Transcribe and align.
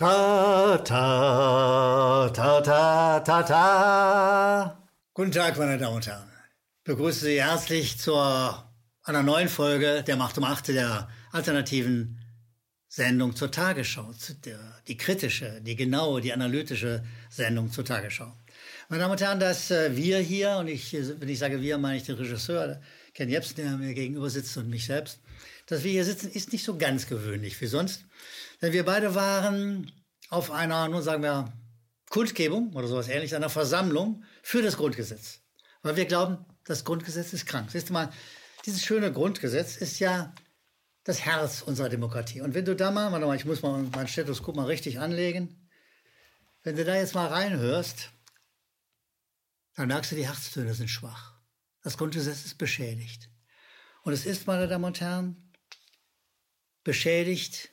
Ta, 0.00 0.78
ta, 0.82 2.30
ta, 2.32 2.60
ta, 2.62 3.20
ta, 3.20 3.42
ta. 3.42 4.88
Guten 5.12 5.30
Tag, 5.30 5.58
meine 5.58 5.76
Damen 5.76 5.96
und 5.96 6.06
Herren. 6.06 6.26
Ich 6.78 6.84
begrüße 6.84 7.26
Sie 7.26 7.42
herzlich 7.42 7.98
zur 7.98 8.64
einer 9.02 9.22
neuen 9.22 9.50
Folge 9.50 10.02
der 10.02 10.16
Macht 10.16 10.38
um 10.38 10.44
Achte 10.44 10.72
der 10.72 11.10
alternativen 11.32 12.18
Sendung 12.88 13.36
zur 13.36 13.50
Tagesschau, 13.50 14.14
der, 14.46 14.58
die 14.88 14.96
kritische, 14.96 15.60
die 15.60 15.76
genaue, 15.76 16.22
die 16.22 16.32
analytische 16.32 17.04
Sendung 17.28 17.70
zur 17.70 17.84
Tagesschau. 17.84 18.32
Meine 18.88 19.02
Damen 19.02 19.12
und 19.12 19.20
Herren, 19.20 19.38
dass 19.38 19.70
äh, 19.70 19.94
wir 19.94 20.18
hier, 20.20 20.56
und 20.56 20.68
ich, 20.68 20.94
wenn 20.94 21.28
ich 21.28 21.38
sage 21.38 21.60
wir, 21.60 21.76
meine 21.76 21.98
ich 21.98 22.04
den 22.04 22.16
Regisseur, 22.16 22.80
Ken 23.12 23.28
Jebsen, 23.28 23.56
der 23.56 23.76
mir 23.76 23.92
gegenüber 23.92 24.30
sitzt 24.30 24.56
und 24.56 24.70
mich 24.70 24.86
selbst, 24.86 25.20
dass 25.70 25.84
wir 25.84 25.92
hier 25.92 26.04
sitzen, 26.04 26.30
ist 26.32 26.52
nicht 26.52 26.64
so 26.64 26.76
ganz 26.76 27.06
gewöhnlich 27.06 27.60
wie 27.60 27.66
sonst. 27.66 28.04
Denn 28.60 28.72
wir 28.72 28.84
beide 28.84 29.14
waren 29.14 29.92
auf 30.28 30.50
einer, 30.50 30.88
nun 30.88 31.02
sagen 31.02 31.22
wir, 31.22 31.52
Kundgebung 32.08 32.72
oder 32.74 32.88
sowas 32.88 33.08
ähnliches, 33.08 33.36
einer 33.36 33.50
Versammlung 33.50 34.24
für 34.42 34.62
das 34.62 34.76
Grundgesetz. 34.76 35.42
Weil 35.82 35.94
wir 35.94 36.06
glauben, 36.06 36.44
das 36.64 36.84
Grundgesetz 36.84 37.32
ist 37.32 37.46
krank. 37.46 37.70
Siehst 37.70 37.88
du 37.88 37.92
mal, 37.92 38.12
dieses 38.66 38.84
schöne 38.84 39.12
Grundgesetz 39.12 39.76
ist 39.76 40.00
ja 40.00 40.34
das 41.04 41.20
Herz 41.20 41.62
unserer 41.62 41.88
Demokratie. 41.88 42.40
Und 42.40 42.54
wenn 42.54 42.64
du 42.64 42.74
da 42.74 42.90
mal, 42.90 43.12
warte 43.12 43.26
mal, 43.26 43.36
ich 43.36 43.44
muss 43.44 43.62
mal 43.62 43.84
mein 43.94 44.08
Stethoskop 44.08 44.56
mal 44.56 44.66
richtig 44.66 44.98
anlegen. 44.98 45.70
Wenn 46.64 46.74
du 46.74 46.84
da 46.84 46.96
jetzt 46.96 47.14
mal 47.14 47.28
reinhörst, 47.28 48.10
dann 49.76 49.86
merkst 49.86 50.10
du, 50.10 50.16
die 50.16 50.26
Herztöne 50.26 50.74
sind 50.74 50.88
schwach. 50.88 51.40
Das 51.82 51.96
Grundgesetz 51.96 52.44
ist 52.44 52.58
beschädigt. 52.58 53.30
Und 54.02 54.12
es 54.12 54.26
ist, 54.26 54.48
meine 54.48 54.66
Damen 54.66 54.84
und 54.84 55.00
Herren, 55.00 55.49
beschädigt 56.84 57.70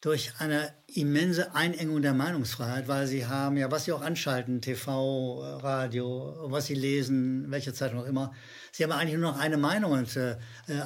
durch 0.00 0.34
eine 0.38 0.72
immense 0.86 1.54
Einengung 1.54 2.02
der 2.02 2.14
Meinungsfreiheit, 2.14 2.86
weil 2.86 3.06
sie 3.06 3.26
haben 3.26 3.56
ja, 3.56 3.70
was 3.70 3.86
sie 3.86 3.92
auch 3.92 4.02
anschalten, 4.02 4.60
TV, 4.60 5.40
Radio, 5.58 6.36
was 6.50 6.66
sie 6.66 6.74
lesen, 6.74 7.50
welche 7.50 7.72
Zeitung 7.72 8.00
auch 8.00 8.06
immer, 8.06 8.32
sie 8.72 8.84
haben 8.84 8.92
eigentlich 8.92 9.18
nur 9.18 9.32
noch 9.32 9.38
eine 9.38 9.56
Meinung 9.56 9.92
und 9.92 10.14
äh, 10.16 10.36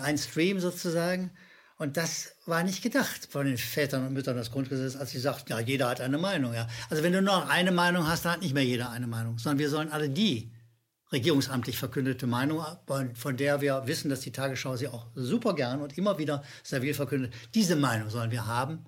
ein 0.03 0.17
Stream 0.17 0.61
sozusagen. 0.61 1.33
Und 1.77 1.97
das 1.97 2.35
war 2.45 2.63
nicht 2.63 2.83
gedacht 2.83 3.29
von 3.31 3.47
den 3.47 3.57
Vätern 3.57 4.07
und 4.07 4.13
Müttern 4.13 4.37
des 4.37 4.51
Grundgesetzes, 4.51 4.97
als 4.97 5.11
sie 5.11 5.19
sagten, 5.19 5.51
ja, 5.51 5.61
jeder 5.61 5.89
hat 5.89 6.01
eine 6.01 6.19
Meinung. 6.19 6.53
Ja. 6.53 6.69
Also 6.91 7.03
wenn 7.03 7.13
du 7.13 7.23
nur 7.23 7.33
noch 7.33 7.49
eine 7.49 7.73
Meinung 7.73 8.07
hast, 8.07 8.25
dann 8.25 8.33
hat 8.33 8.43
nicht 8.43 8.55
mehr 8.55 8.65
jeder 8.65 8.91
eine 8.91 9.07
Meinung, 9.07 9.39
sondern 9.39 9.59
wir 9.59 9.71
sollen 9.71 9.91
alle 9.91 10.11
die 10.11 10.53
regierungsamtlich 11.13 11.77
verkündete 11.77 12.27
Meinung, 12.27 12.65
von 13.15 13.37
der 13.37 13.61
wir 13.61 13.87
wissen, 13.87 14.11
dass 14.11 14.21
die 14.21 14.33
Tagesschau 14.33 14.77
sie 14.77 14.89
auch 14.89 15.07
super 15.15 15.55
gern 15.55 15.81
und 15.83 15.99
immer 15.99 16.19
wieder 16.19 16.45
servil 16.63 16.95
verkündet. 16.95 17.33
Diese 17.55 17.77
Meinung 17.77 18.11
sollen 18.11 18.31
wir 18.31 18.47
haben 18.47 18.85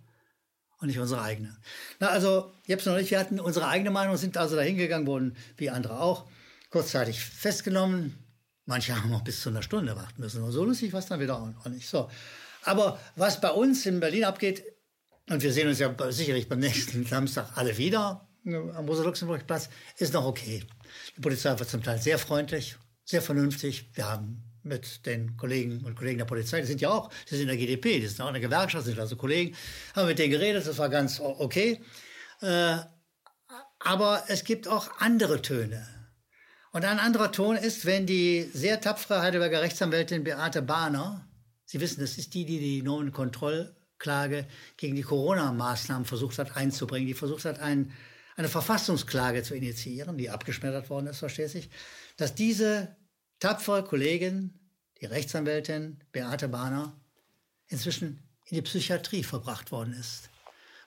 und 0.78 0.88
nicht 0.88 0.98
unsere 0.98 1.22
eigene. 1.22 1.56
Na, 2.00 2.08
also, 2.08 2.52
Jepsen 2.66 2.92
und 2.92 3.00
ich, 3.00 3.10
wir 3.10 3.18
hatten 3.18 3.40
unsere 3.40 3.68
eigene 3.68 3.90
Meinung, 3.90 4.16
sind 4.16 4.36
also 4.36 4.56
dahin 4.56 4.76
gegangen, 4.76 5.06
wurden 5.06 5.36
wie 5.56 5.70
andere 5.70 6.00
auch 6.00 6.26
kurzzeitig 6.70 7.20
festgenommen. 7.20 8.18
Manche 8.66 8.96
haben 8.96 9.12
auch 9.14 9.22
bis 9.22 9.40
zu 9.40 9.48
einer 9.48 9.62
Stunde 9.62 9.96
warten 9.96 10.20
müssen. 10.20 10.48
So 10.50 10.64
lustig 10.64 10.92
war 10.92 11.00
es 11.00 11.06
dann 11.06 11.20
wieder 11.20 11.36
auch 11.36 11.66
nicht. 11.66 11.88
So. 11.88 12.08
Aber 12.64 13.00
was 13.16 13.40
bei 13.40 13.50
uns 13.50 13.84
in 13.86 14.00
Berlin 14.00 14.24
abgeht, 14.24 14.64
und 15.28 15.42
wir 15.42 15.52
sehen 15.52 15.68
uns 15.68 15.78
ja 15.78 15.94
sicherlich 16.10 16.48
beim 16.48 16.60
nächsten 16.60 17.04
Samstag 17.06 17.56
alle 17.56 17.76
wieder 17.78 18.28
am 18.44 18.88
Rosa-Luxemburg-Platz, 18.88 19.68
ist 19.98 20.12
noch 20.12 20.24
okay. 20.24 20.64
Die 21.16 21.20
Polizei 21.20 21.50
war 21.50 21.66
zum 21.66 21.82
Teil 21.82 22.00
sehr 22.00 22.18
freundlich, 22.18 22.76
sehr 23.04 23.22
vernünftig. 23.22 23.90
Wir 23.94 24.08
haben 24.08 24.42
mit 24.62 25.06
den 25.06 25.36
Kollegen 25.36 25.84
und 25.84 25.96
Kollegen 25.96 26.18
der 26.18 26.24
Polizei, 26.24 26.60
die 26.60 26.66
sind 26.66 26.80
ja 26.80 26.90
auch, 26.90 27.10
die 27.28 27.34
sind 27.34 27.42
in 27.42 27.48
der 27.48 27.56
GDP, 27.56 28.00
die 28.00 28.06
sind 28.06 28.20
auch 28.20 28.28
in 28.28 28.34
der 28.34 28.42
Gewerkschaft, 28.42 28.84
sind 28.84 28.98
also 28.98 29.16
Kollegen, 29.16 29.56
haben 29.94 30.06
mit 30.06 30.18
denen 30.18 30.30
geredet, 30.30 30.66
das 30.66 30.78
war 30.78 30.88
ganz 30.88 31.20
okay. 31.20 31.80
Äh, 32.40 32.76
aber 33.80 34.24
es 34.28 34.44
gibt 34.44 34.68
auch 34.68 34.90
andere 34.98 35.42
Töne. 35.42 35.86
Und 36.70 36.84
ein 36.84 36.98
anderer 36.98 37.32
Ton 37.32 37.56
ist, 37.56 37.84
wenn 37.84 38.06
die 38.06 38.48
sehr 38.52 38.80
tapfere 38.80 39.20
Heidelberger 39.20 39.60
Rechtsanwältin 39.60 40.24
Beate 40.24 40.62
Bahner, 40.62 41.28
Sie 41.72 41.80
wissen, 41.80 42.00
das 42.00 42.18
ist 42.18 42.34
die, 42.34 42.44
die 42.44 42.58
die 42.58 42.82
Normenkontrollklage 42.82 44.46
gegen 44.76 44.94
die 44.94 45.00
Corona-Maßnahmen 45.00 46.04
versucht 46.04 46.38
hat 46.38 46.54
einzubringen, 46.54 47.06
die 47.06 47.14
versucht 47.14 47.46
hat, 47.46 47.60
ein, 47.60 47.92
eine 48.36 48.48
Verfassungsklage 48.48 49.42
zu 49.42 49.54
initiieren, 49.54 50.16
die 50.18 50.30
abgeschmettert 50.30 50.90
worden 50.90 51.06
ist, 51.06 51.18
versteht 51.18 51.50
sich, 51.50 51.70
dass 52.16 52.34
diese 52.34 52.96
tapfere 53.40 53.84
Kollegin, 53.84 54.58
die 55.00 55.06
Rechtsanwältin 55.06 55.98
Beate 56.12 56.48
Bahner, 56.48 56.98
inzwischen 57.68 58.22
in 58.46 58.56
die 58.56 58.62
Psychiatrie 58.62 59.24
verbracht 59.24 59.72
worden 59.72 59.94
ist. 59.94 60.30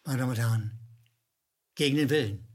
Meine 0.04 0.20
Damen 0.20 0.32
und 0.32 0.40
Herren, 0.40 0.72
gegen 1.76 1.98
den 1.98 2.10
Willen 2.10 2.48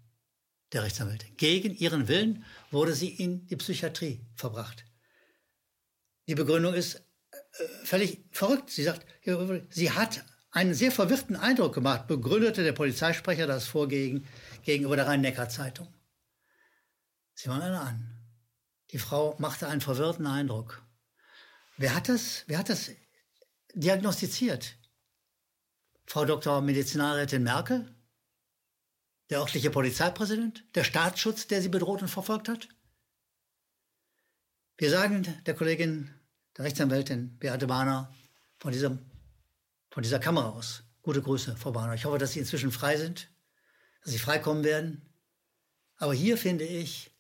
der 0.72 0.84
Rechtsanwältin. 0.84 1.36
Gegen 1.36 1.74
ihren 1.74 2.08
Willen 2.08 2.44
wurde 2.70 2.94
sie 2.94 3.08
in 3.08 3.46
die 3.46 3.56
Psychiatrie 3.56 4.24
verbracht. 4.34 4.84
Die 6.28 6.34
Begründung 6.34 6.74
ist 6.74 6.94
äh, 6.94 7.64
völlig 7.84 8.24
verrückt. 8.30 8.70
Sie 8.70 8.84
sagt, 8.84 9.04
sie 9.70 9.90
hat 9.90 10.24
einen 10.52 10.74
sehr 10.74 10.92
verwirrten 10.92 11.36
Eindruck 11.36 11.74
gemacht, 11.74 12.06
begründete 12.06 12.62
der 12.62 12.72
Polizeisprecher 12.72 13.46
das 13.46 13.66
Vorgehen 13.66 14.26
gegenüber 14.62 14.97
der 14.97 15.06
Rhein-Neckar-Zeitung. 15.06 15.93
Sie 17.34 17.48
waren 17.48 17.62
alle 17.62 17.81
an. 17.81 18.21
Die 18.91 18.98
Frau 18.98 19.37
machte 19.38 19.69
einen 19.69 19.81
verwirrten 19.81 20.26
Eindruck. 20.26 20.82
Wer 21.76 21.94
hat 21.94 22.09
das, 22.09 22.44
wer 22.47 22.59
hat 22.59 22.69
das 22.69 22.91
diagnostiziert? 23.75 24.76
Frau 26.06 26.25
Dr. 26.25 26.60
Medizinalrätin 26.60 27.43
Merkel? 27.43 27.94
Der 29.31 29.38
örtliche 29.38 29.71
Polizeipräsident? 29.71 30.65
Der 30.75 30.84
Staatsschutz, 30.84 31.47
der 31.47 31.62
sie 31.62 31.69
bedroht 31.69 32.03
und 32.03 32.09
verfolgt 32.09 32.48
hat? 32.48 32.69
Wir 34.77 34.91
sagen 34.91 35.22
der 35.47 35.54
Kollegin, 35.54 36.12
der 36.56 36.65
Rechtsanwältin 36.65 37.38
Beate 37.38 37.66
Bahner 37.66 38.12
von, 38.59 38.72
diesem, 38.72 38.98
von 39.91 40.03
dieser 40.03 40.19
Kamera 40.19 40.48
aus. 40.48 40.82
Gute 41.03 41.22
Grüße, 41.22 41.56
Frau 41.56 41.72
Bahner. 41.72 41.94
Ich 41.94 42.04
hoffe, 42.04 42.19
dass 42.19 42.32
Sie 42.32 42.41
inzwischen 42.41 42.72
frei 42.72 42.97
sind, 42.97 43.31
dass 44.02 44.12
Sie 44.12 44.18
freikommen 44.18 44.64
werden. 44.64 45.02
Aber 45.96 46.14
hier 46.14 46.38
finde 46.38 46.64
ich, 46.64 47.10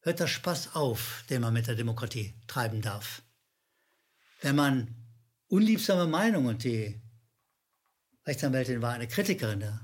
hört 0.00 0.20
der 0.20 0.26
Spaß 0.26 0.74
auf, 0.74 1.24
den 1.30 1.42
man 1.42 1.52
mit 1.52 1.66
der 1.66 1.74
Demokratie 1.74 2.34
treiben 2.46 2.82
darf. 2.82 3.22
Wenn 4.40 4.56
man 4.56 4.94
unliebsame 5.48 6.06
Meinungen, 6.06 6.48
und 6.48 6.64
die 6.64 7.00
Rechtsanwältin 8.26 8.82
war 8.82 8.92
eine 8.92 9.08
Kritikerin 9.08 9.60
der 9.60 9.80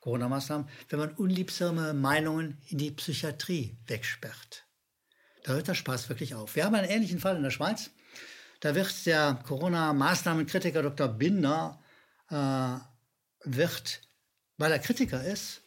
Corona-Maßnahmen, 0.00 0.68
wenn 0.88 0.98
man 0.98 1.14
unliebsame 1.14 1.92
Meinungen 1.92 2.58
in 2.68 2.78
die 2.78 2.90
Psychiatrie 2.90 3.78
wegsperrt. 3.86 4.64
Da 5.44 5.52
hört 5.52 5.68
der 5.68 5.74
Spaß 5.74 6.08
wirklich 6.08 6.34
auf. 6.34 6.56
Wir 6.56 6.64
haben 6.64 6.74
einen 6.74 6.88
ähnlichen 6.88 7.20
Fall 7.20 7.36
in 7.36 7.42
der 7.42 7.50
Schweiz. 7.50 7.90
Da 8.60 8.74
wird 8.74 9.06
der 9.06 9.34
Corona-Maßnahmenkritiker 9.44 10.82
Dr. 10.82 11.08
Binder, 11.08 11.82
äh, 12.30 12.76
wird, 13.44 14.02
weil 14.56 14.72
er 14.72 14.78
Kritiker 14.78 15.22
ist, 15.24 15.62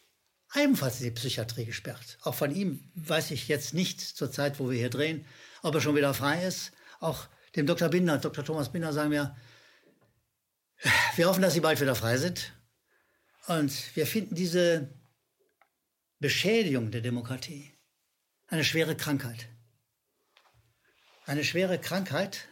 ebenfalls 0.54 1.00
in 1.00 1.04
die 1.04 1.10
Psychiatrie 1.12 1.64
gesperrt. 1.64 2.18
Auch 2.22 2.34
von 2.34 2.54
ihm 2.54 2.90
weiß 2.94 3.30
ich 3.30 3.48
jetzt 3.48 3.74
nicht 3.74 4.00
zur 4.00 4.30
Zeit, 4.30 4.58
wo 4.58 4.70
wir 4.70 4.78
hier 4.78 4.90
drehen, 4.90 5.24
ob 5.62 5.74
er 5.74 5.80
schon 5.80 5.96
wieder 5.96 6.14
frei 6.14 6.44
ist. 6.44 6.72
Auch 7.00 7.28
dem 7.56 7.66
Dr. 7.66 7.88
Binder, 7.88 8.18
Dr. 8.18 8.44
Thomas 8.44 8.70
Binder 8.70 8.92
sagen 8.92 9.10
wir, 9.10 9.36
wir 11.16 11.28
hoffen, 11.28 11.42
dass 11.42 11.54
Sie 11.54 11.60
bald 11.60 11.80
wieder 11.80 11.94
frei 11.94 12.16
sind. 12.16 12.52
Und 13.46 13.96
wir 13.96 14.06
finden 14.06 14.34
diese 14.34 14.88
Beschädigung 16.18 16.90
der 16.90 17.00
Demokratie 17.00 17.72
eine 18.46 18.64
schwere 18.64 18.96
Krankheit. 18.96 19.48
Eine 21.24 21.44
schwere 21.44 21.78
Krankheit, 21.78 22.48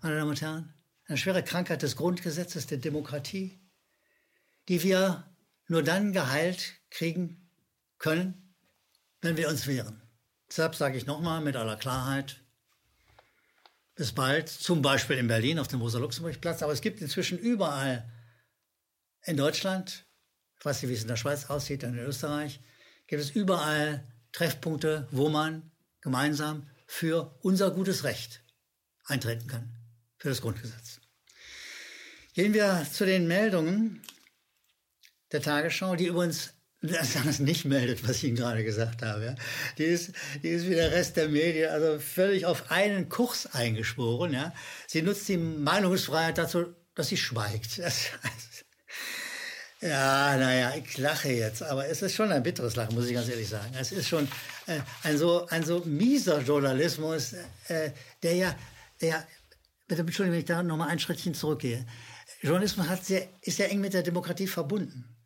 meine 0.00 0.16
Damen 0.16 0.30
und 0.30 0.40
Herren, 0.40 0.74
eine 1.06 1.18
schwere 1.18 1.42
Krankheit 1.44 1.82
des 1.82 1.96
Grundgesetzes 1.96 2.66
der 2.66 2.78
Demokratie, 2.78 3.60
die 4.68 4.82
wir 4.82 5.29
nur 5.70 5.84
dann 5.84 6.12
geheilt 6.12 6.74
kriegen 6.90 7.48
können, 7.98 8.56
wenn 9.20 9.36
wir 9.36 9.48
uns 9.48 9.68
wehren. 9.68 10.02
Deshalb 10.48 10.74
sage 10.74 10.98
ich 10.98 11.06
nochmal 11.06 11.40
mit 11.42 11.54
aller 11.54 11.76
Klarheit, 11.76 12.42
bis 13.94 14.12
bald, 14.12 14.48
zum 14.48 14.82
Beispiel 14.82 15.16
in 15.16 15.28
Berlin 15.28 15.60
auf 15.60 15.68
dem 15.68 15.80
Rosa-Luxemburg-Platz, 15.80 16.64
aber 16.64 16.72
es 16.72 16.80
gibt 16.80 17.00
inzwischen 17.00 17.38
überall 17.38 18.10
in 19.22 19.36
Deutschland, 19.36 20.06
ich 20.58 20.64
weiß 20.64 20.82
nicht, 20.82 20.90
wie 20.90 20.94
es 20.94 21.02
in 21.02 21.08
der 21.08 21.16
Schweiz 21.16 21.44
aussieht, 21.44 21.84
in 21.84 21.96
Österreich, 21.98 22.58
gibt 23.06 23.22
es 23.22 23.30
überall 23.30 24.04
Treffpunkte, 24.32 25.06
wo 25.12 25.28
man 25.28 25.70
gemeinsam 26.00 26.68
für 26.88 27.38
unser 27.42 27.70
gutes 27.70 28.02
Recht 28.02 28.42
eintreten 29.04 29.46
kann, 29.46 29.72
für 30.18 30.30
das 30.30 30.40
Grundgesetz. 30.40 31.00
Gehen 32.32 32.54
wir 32.54 32.84
zu 32.90 33.06
den 33.06 33.28
Meldungen 33.28 34.02
der 35.32 35.42
Tagesschau, 35.42 35.96
die 35.96 36.06
übrigens 36.06 36.54
das 36.82 37.38
nicht 37.40 37.66
meldet, 37.66 38.08
was 38.08 38.16
ich 38.16 38.24
Ihnen 38.24 38.36
gerade 38.36 38.64
gesagt 38.64 39.02
habe. 39.02 39.24
Ja. 39.24 39.34
Die, 39.76 39.84
ist, 39.84 40.12
die 40.42 40.48
ist 40.48 40.66
wie 40.66 40.74
der 40.74 40.92
Rest 40.92 41.16
der 41.16 41.28
Medien, 41.28 41.70
also 41.70 41.98
völlig 41.98 42.46
auf 42.46 42.70
einen 42.70 43.08
Kurs 43.08 43.46
eingeschworen. 43.52 44.32
Ja. 44.32 44.54
Sie 44.86 45.02
nutzt 45.02 45.28
die 45.28 45.36
Meinungsfreiheit 45.36 46.38
dazu, 46.38 46.74
dass 46.94 47.08
sie 47.08 47.18
schweigt. 47.18 47.78
Das, 47.78 48.06
Ja, 49.80 50.36
naja, 50.36 50.74
ich 50.76 50.98
lache 50.98 51.30
jetzt, 51.30 51.62
aber 51.62 51.86
es 51.86 52.02
ist 52.02 52.14
schon 52.14 52.30
ein 52.30 52.42
bitteres 52.42 52.76
Lachen, 52.76 52.94
muss 52.94 53.06
ich 53.06 53.14
ganz 53.14 53.28
ehrlich 53.30 53.48
sagen. 53.48 53.72
Es 53.78 53.92
ist 53.92 54.08
schon 54.08 54.28
äh, 54.66 54.80
ein, 55.04 55.16
so, 55.16 55.46
ein 55.46 55.64
so 55.64 55.82
mieser 55.86 56.42
Journalismus, 56.42 57.32
äh, 57.68 57.90
der 58.22 58.34
ja, 58.34 58.54
der, 59.00 59.26
bitte 59.88 60.02
Entschuldigung, 60.02 60.34
wenn 60.34 60.40
ich 60.40 60.44
da 60.46 60.62
nochmal 60.62 60.88
ein 60.88 60.98
Schrittchen 60.98 61.32
zurückgehe. 61.32 61.86
Journalismus 62.42 62.88
hat 62.88 63.06
sehr, 63.06 63.26
ist 63.40 63.58
ja 63.58 63.66
eng 63.66 63.80
mit 63.80 63.94
der 63.94 64.02
Demokratie 64.02 64.46
verbunden. 64.46 65.16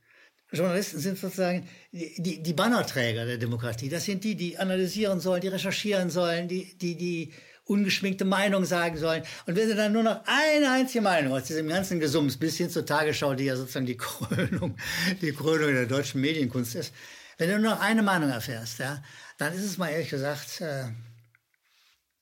Journalisten 0.54 0.98
sind 0.98 1.18
sozusagen 1.18 1.68
die, 1.92 2.14
die, 2.18 2.42
die 2.42 2.52
Bannerträger 2.52 3.26
der 3.26 3.38
Demokratie. 3.38 3.88
Das 3.88 4.04
sind 4.04 4.24
die, 4.24 4.34
die 4.34 4.58
analysieren 4.58 5.20
sollen, 5.20 5.40
die 5.40 5.48
recherchieren 5.48 6.10
sollen, 6.10 6.48
die, 6.48 6.76
die, 6.78 6.96
die 6.96 7.32
ungeschminkte 7.64 8.24
Meinung 8.24 8.64
sagen 8.64 8.96
sollen. 8.96 9.22
Und 9.46 9.56
wenn 9.56 9.68
du 9.68 9.74
dann 9.74 9.92
nur 9.92 10.02
noch 10.02 10.22
eine 10.26 10.70
einzige 10.70 11.02
Meinung 11.02 11.32
aus 11.32 11.44
diesem 11.44 11.68
ganzen 11.68 11.98
Gesumms 12.00 12.36
bis 12.36 12.56
hin 12.56 12.70
zur 12.70 12.84
Tagesschau, 12.84 13.34
die 13.34 13.44
ja 13.44 13.56
sozusagen 13.56 13.86
die 13.86 13.96
Krönung, 13.98 14.76
die 15.20 15.32
Krönung 15.32 15.72
der 15.72 15.86
deutschen 15.86 16.20
Medienkunst 16.20 16.74
ist, 16.74 16.92
wenn 17.38 17.50
du 17.50 17.58
nur 17.58 17.72
noch 17.72 17.80
eine 17.80 18.02
Meinung 18.02 18.30
erfährst, 18.30 18.78
ja, 18.78 19.02
dann 19.38 19.52
ist 19.54 19.64
es 19.64 19.78
mal 19.78 19.88
ehrlich 19.88 20.10
gesagt, 20.10 20.60
äh, 20.60 20.84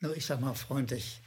nur 0.01 0.17
ich 0.17 0.25
sag 0.25 0.41
mal 0.41 0.55
freundlich, 0.55 1.21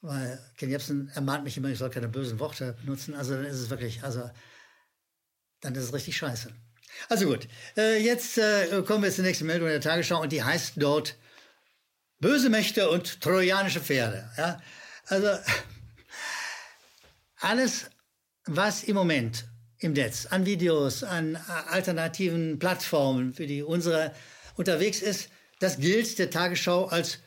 weil 0.00 0.38
Ken 0.56 0.70
Jebsen 0.70 1.10
ermahnt 1.14 1.44
mich 1.44 1.56
immer, 1.56 1.68
ich 1.68 1.78
soll 1.78 1.90
keine 1.90 2.08
bösen 2.08 2.38
Worte 2.38 2.74
benutzen, 2.80 3.14
also 3.14 3.34
dann 3.34 3.44
ist 3.44 3.60
es 3.60 3.70
wirklich, 3.70 4.02
also 4.02 4.30
dann 5.64 5.74
ist 5.74 5.84
es 5.84 5.92
richtig 5.92 6.16
scheiße. 6.16 6.50
Also 7.08 7.26
gut, 7.26 7.48
äh, 7.76 8.02
jetzt 8.02 8.38
äh, 8.38 8.82
kommen 8.86 9.02
wir 9.02 9.10
zur 9.10 9.24
nächsten 9.24 9.46
Meldung 9.46 9.68
der 9.68 9.80
Tagesschau 9.80 10.20
und 10.20 10.30
die 10.30 10.42
heißt 10.42 10.74
dort 10.76 11.16
Böse 12.20 12.48
Mächte 12.48 12.88
und 12.90 13.20
trojanische 13.20 13.80
Pferde. 13.80 14.30
Ja? 14.36 14.60
Also 15.06 15.28
alles, 17.40 17.86
was 18.46 18.84
im 18.84 18.94
Moment 18.94 19.46
im 19.78 19.92
Netz 19.92 20.26
an 20.26 20.46
Videos, 20.46 21.02
an 21.02 21.36
alternativen 21.68 22.58
Plattformen, 22.58 23.34
für 23.34 23.46
die 23.46 23.62
unsere 23.62 24.14
unterwegs 24.56 25.02
ist, 25.02 25.28
das 25.58 25.78
gilt 25.78 26.18
der 26.18 26.30
Tagesschau 26.30 26.86
als 26.86 27.18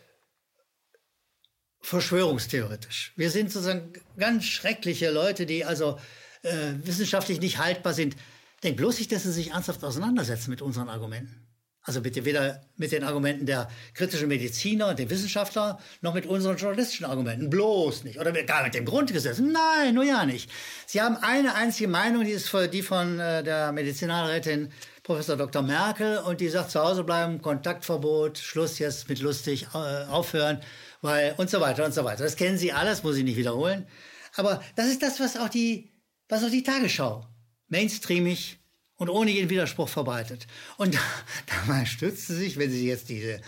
verschwörungstheoretisch. 1.82 3.14
Wir 3.16 3.30
sind 3.30 3.52
sozusagen 3.52 3.94
ganz 4.18 4.46
schreckliche 4.46 5.12
Leute, 5.12 5.46
die 5.46 5.66
also 5.66 6.00
äh, 6.44 6.74
wissenschaftlich 6.84 7.40
nicht 7.40 7.58
haltbar 7.60 7.94
sind. 7.94 8.16
Denk 8.64 8.78
bloß 8.78 8.98
nicht, 9.00 9.12
dass 9.12 9.24
sie 9.24 9.32
sich 9.32 9.52
ernsthaft 9.52 9.84
auseinandersetzen 9.84 10.50
mit 10.50 10.62
unseren 10.62 10.90
Argumenten. 10.90 11.48
Also 11.88 12.02
bitte 12.02 12.26
weder 12.26 12.62
mit 12.76 12.92
den 12.92 13.06
Argumenten 13.06 13.46
der 13.46 13.70
kritischen 13.94 14.28
Mediziner 14.28 14.90
und 14.90 15.00
der 15.00 15.10
Wissenschaftler, 15.10 15.80
noch 16.02 16.14
mit 16.14 16.26
unseren 16.26 16.58
journalistischen 16.58 17.06
Argumenten. 17.06 17.50
Bloß 17.50 18.04
nicht. 18.04 18.20
Oder 18.20 18.34
gar 18.44 18.64
mit 18.64 18.74
dem 18.74 18.84
Grundgesetz. 18.84 19.40
Nein, 19.40 19.94
nur 19.94 20.04
ja 20.04 20.26
nicht. 20.26 20.52
Sie 20.86 21.02
haben 21.02 21.16
eine 21.16 21.56
einzige 21.56 21.88
Meinung, 21.88 22.26
die 22.26 22.32
ist 22.32 22.54
die 22.74 22.82
von 22.82 23.22
äh, 23.22 23.42
der 23.42 23.72
Medizinalrätin 23.72 24.70
Professor 25.02 25.38
Dr. 25.38 25.62
Merkel 25.62 26.18
und 26.18 26.42
die 26.42 26.50
sagt, 26.50 26.72
zu 26.72 26.82
Hause 26.82 27.06
bleiben, 27.06 27.42
Kontaktverbot, 27.42 28.38
Schluss 28.38 28.80
jetzt 28.80 29.08
mit 29.08 29.22
lustig, 29.22 29.68
äh, 29.74 30.04
aufhören, 30.12 30.60
weil 31.02 31.36
und 31.38 31.50
so 31.50 31.62
weiter 31.62 31.86
und 31.86 31.94
so 31.94 32.04
weiter. 32.04 32.26
Das 32.26 32.36
kennen 32.36 32.58
Sie 32.58 32.74
alles, 32.74 33.04
muss 33.04 33.16
ich 33.16 33.24
nicht 33.24 33.38
wiederholen. 33.38 33.88
Aber 34.36 34.62
das 34.76 34.88
ist 34.88 35.02
das, 35.02 35.22
was 35.22 35.38
auch 35.38 35.48
die, 35.48 35.90
was 36.30 36.44
auch 36.44 36.50
die 36.50 36.64
Tagesschau 36.64 37.26
mainstreamig 37.70 38.60
und 38.96 39.10
ohne 39.10 39.32
jeden 39.32 39.50
Widerspruch 39.50 39.90
verbreitet. 39.90 40.48
Und 40.78 40.98
dabei 41.68 41.86
stützt 41.86 42.28
sie 42.28 42.36
sich, 42.36 42.58
wenn 42.58 42.72
sie 42.72 42.88
jetzt 42.88 43.10
diese 43.10 43.42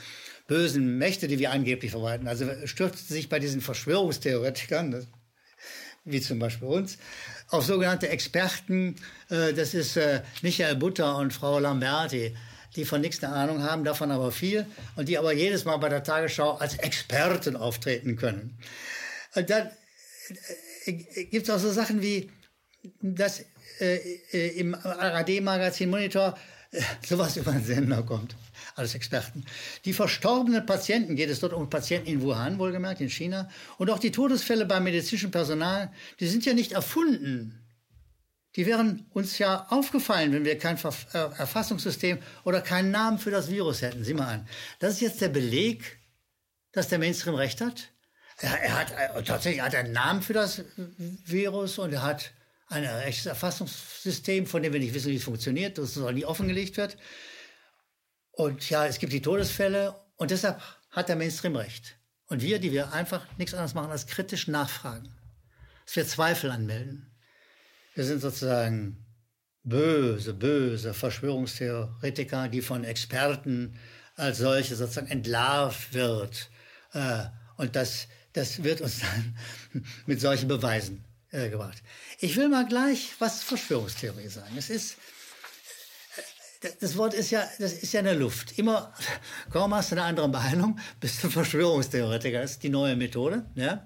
bösen 0.47 0.97
Mächte, 0.97 1.27
die 1.27 1.39
wir 1.39 1.51
angeblich 1.51 1.91
verbreiten, 1.91 2.27
also 2.27 2.45
stürzt 2.65 3.07
sie 3.07 3.13
sich 3.13 3.29
bei 3.29 3.39
diesen 3.39 3.61
Verschwörungstheoretikern, 3.61 5.07
wie 6.05 6.21
zum 6.21 6.39
Beispiel 6.39 6.67
uns, 6.67 6.97
auf 7.49 7.65
sogenannte 7.65 8.09
Experten. 8.09 8.95
Äh, 9.29 9.53
das 9.53 9.73
ist 9.73 9.97
äh, 9.97 10.21
Michael 10.41 10.75
Butter 10.75 11.17
und 11.17 11.33
Frau 11.33 11.59
Lamberti, 11.59 12.35
die 12.75 12.85
von 12.85 13.01
nichts 13.01 13.23
eine 13.23 13.33
Ahnung 13.33 13.63
haben, 13.63 13.83
davon 13.83 14.11
aber 14.11 14.31
viel 14.31 14.65
und 14.95 15.07
die 15.09 15.17
aber 15.17 15.33
jedes 15.33 15.65
Mal 15.65 15.77
bei 15.77 15.89
der 15.89 16.03
Tagesschau 16.03 16.53
als 16.53 16.75
Experten 16.75 17.55
auftreten 17.55 18.15
können. 18.15 18.57
Und 19.35 19.49
dann 19.49 19.69
äh, 20.85 20.93
gibt 20.93 21.47
es 21.47 21.49
auch 21.49 21.59
so 21.59 21.71
Sachen 21.71 22.01
wie, 22.01 22.31
dass 23.01 23.45
äh, 23.79 23.97
äh, 24.31 24.59
im 24.59 24.75
ARD-Magazin 24.75 25.89
Monitor 25.89 26.37
äh, 26.71 26.81
sowas 27.05 27.37
über 27.37 27.51
den 27.51 27.63
Sender 27.63 28.03
kommt. 28.03 28.35
Alles 28.75 28.95
Experten. 28.95 29.45
Die 29.85 29.93
verstorbenen 29.93 30.65
Patienten, 30.65 31.15
geht 31.15 31.29
es 31.29 31.39
dort 31.39 31.53
um 31.53 31.69
Patienten 31.69 32.07
in 32.07 32.21
Wuhan, 32.21 32.59
wohlgemerkt, 32.59 33.01
in 33.01 33.09
China, 33.09 33.49
und 33.77 33.89
auch 33.89 33.99
die 33.99 34.11
Todesfälle 34.11 34.65
beim 34.65 34.83
medizinischen 34.83 35.31
Personal, 35.31 35.91
die 36.19 36.27
sind 36.27 36.45
ja 36.45 36.53
nicht 36.53 36.73
erfunden. 36.73 37.59
Die 38.55 38.65
wären 38.65 39.05
uns 39.11 39.37
ja 39.37 39.67
aufgefallen, 39.69 40.33
wenn 40.33 40.45
wir 40.45 40.57
kein 40.57 40.77
Ver 40.77 40.93
Erfassungssystem 41.13 42.19
oder 42.43 42.61
keinen 42.61 42.91
Namen 42.91 43.19
für 43.19 43.31
das 43.31 43.49
Virus 43.49 43.81
hätten. 43.81 44.03
Sieh 44.03 44.13
mal 44.13 44.27
an. 44.27 44.47
Das 44.79 44.93
ist 44.93 45.01
jetzt 45.01 45.21
der 45.21 45.29
Beleg, 45.29 45.99
dass 46.71 46.87
der 46.87 46.99
Mainstream 46.99 47.35
recht 47.35 47.61
hat. 47.61 47.89
Er, 48.37 48.61
er 48.61 48.73
hat 48.73 49.25
tatsächlich 49.25 49.61
hat 49.61 49.75
einen 49.75 49.93
Namen 49.93 50.21
für 50.21 50.33
das 50.33 50.63
Virus 51.25 51.77
und 51.77 51.93
er 51.93 52.03
hat 52.03 52.31
ein 52.69 52.83
echtes 52.83 53.25
Erfassungssystem, 53.25 54.45
von 54.45 54.61
dem 54.61 54.73
wir 54.73 54.79
nicht 54.79 54.93
wissen, 54.93 55.11
wie 55.11 55.15
es 55.15 55.23
funktioniert, 55.23 55.77
das 55.77 55.95
noch 55.95 56.11
nie 56.11 56.25
offengelegt 56.25 56.77
wird. 56.77 56.97
Und 58.31 58.69
ja, 58.69 58.85
es 58.85 58.99
gibt 58.99 59.11
die 59.11 59.21
Todesfälle 59.21 59.99
und 60.17 60.31
deshalb 60.31 60.61
hat 60.91 61.09
der 61.09 61.15
Mainstream 61.15 61.55
recht. 61.55 61.97
Und 62.27 62.43
wir, 62.43 62.59
die 62.59 62.71
wir 62.71 62.93
einfach 62.93 63.25
nichts 63.37 63.53
anderes 63.53 63.73
machen 63.73 63.91
als 63.91 64.05
kritisch 64.05 64.47
nachfragen, 64.47 65.09
dass 65.85 65.95
wir 65.95 66.07
Zweifel 66.07 66.51
anmelden. 66.51 67.11
Wir 67.95 68.03
sind 68.05 68.21
sozusagen 68.21 69.03
böse, 69.63 70.35
böse 70.35 70.93
Verschwörungstheoretiker, 70.93 72.47
die 72.49 72.61
von 72.61 72.83
Experten 72.83 73.79
als 74.15 74.37
solche 74.37 74.75
sozusagen 74.75 75.07
entlarvt 75.07 75.93
wird. 75.93 76.51
Äh, 76.93 77.25
und 77.57 77.75
das, 77.75 78.07
das 78.33 78.63
wird 78.63 78.81
uns 78.81 78.99
dann 78.99 79.37
mit 80.05 80.21
solchen 80.21 80.47
Beweisen 80.47 81.03
äh, 81.31 81.49
gebracht. 81.49 81.81
Ich 82.19 82.35
will 82.37 82.49
mal 82.49 82.65
gleich 82.65 83.13
was 83.19 83.43
Verschwörungstheorie 83.43 84.27
sagen. 84.27 84.55
Es 84.57 84.69
ist, 84.69 84.97
äh, 86.61 86.69
das 86.79 86.97
Wort 86.97 87.13
ist 87.13 87.31
ja, 87.31 87.47
das 87.59 87.73
ist 87.73 87.93
ja 87.93 87.99
in 87.99 88.05
der 88.05 88.15
Luft. 88.15 88.57
Immer, 88.57 88.93
kaum 89.51 89.73
hast 89.73 89.91
du 89.91 89.95
eine 89.95 90.03
andere 90.03 90.29
Meinung, 90.29 90.79
bist 90.99 91.23
du 91.23 91.29
Verschwörungstheoretiker. 91.29 92.41
Das 92.41 92.51
ist 92.51 92.63
die 92.63 92.69
neue 92.69 92.95
Methode, 92.95 93.45
ja. 93.55 93.85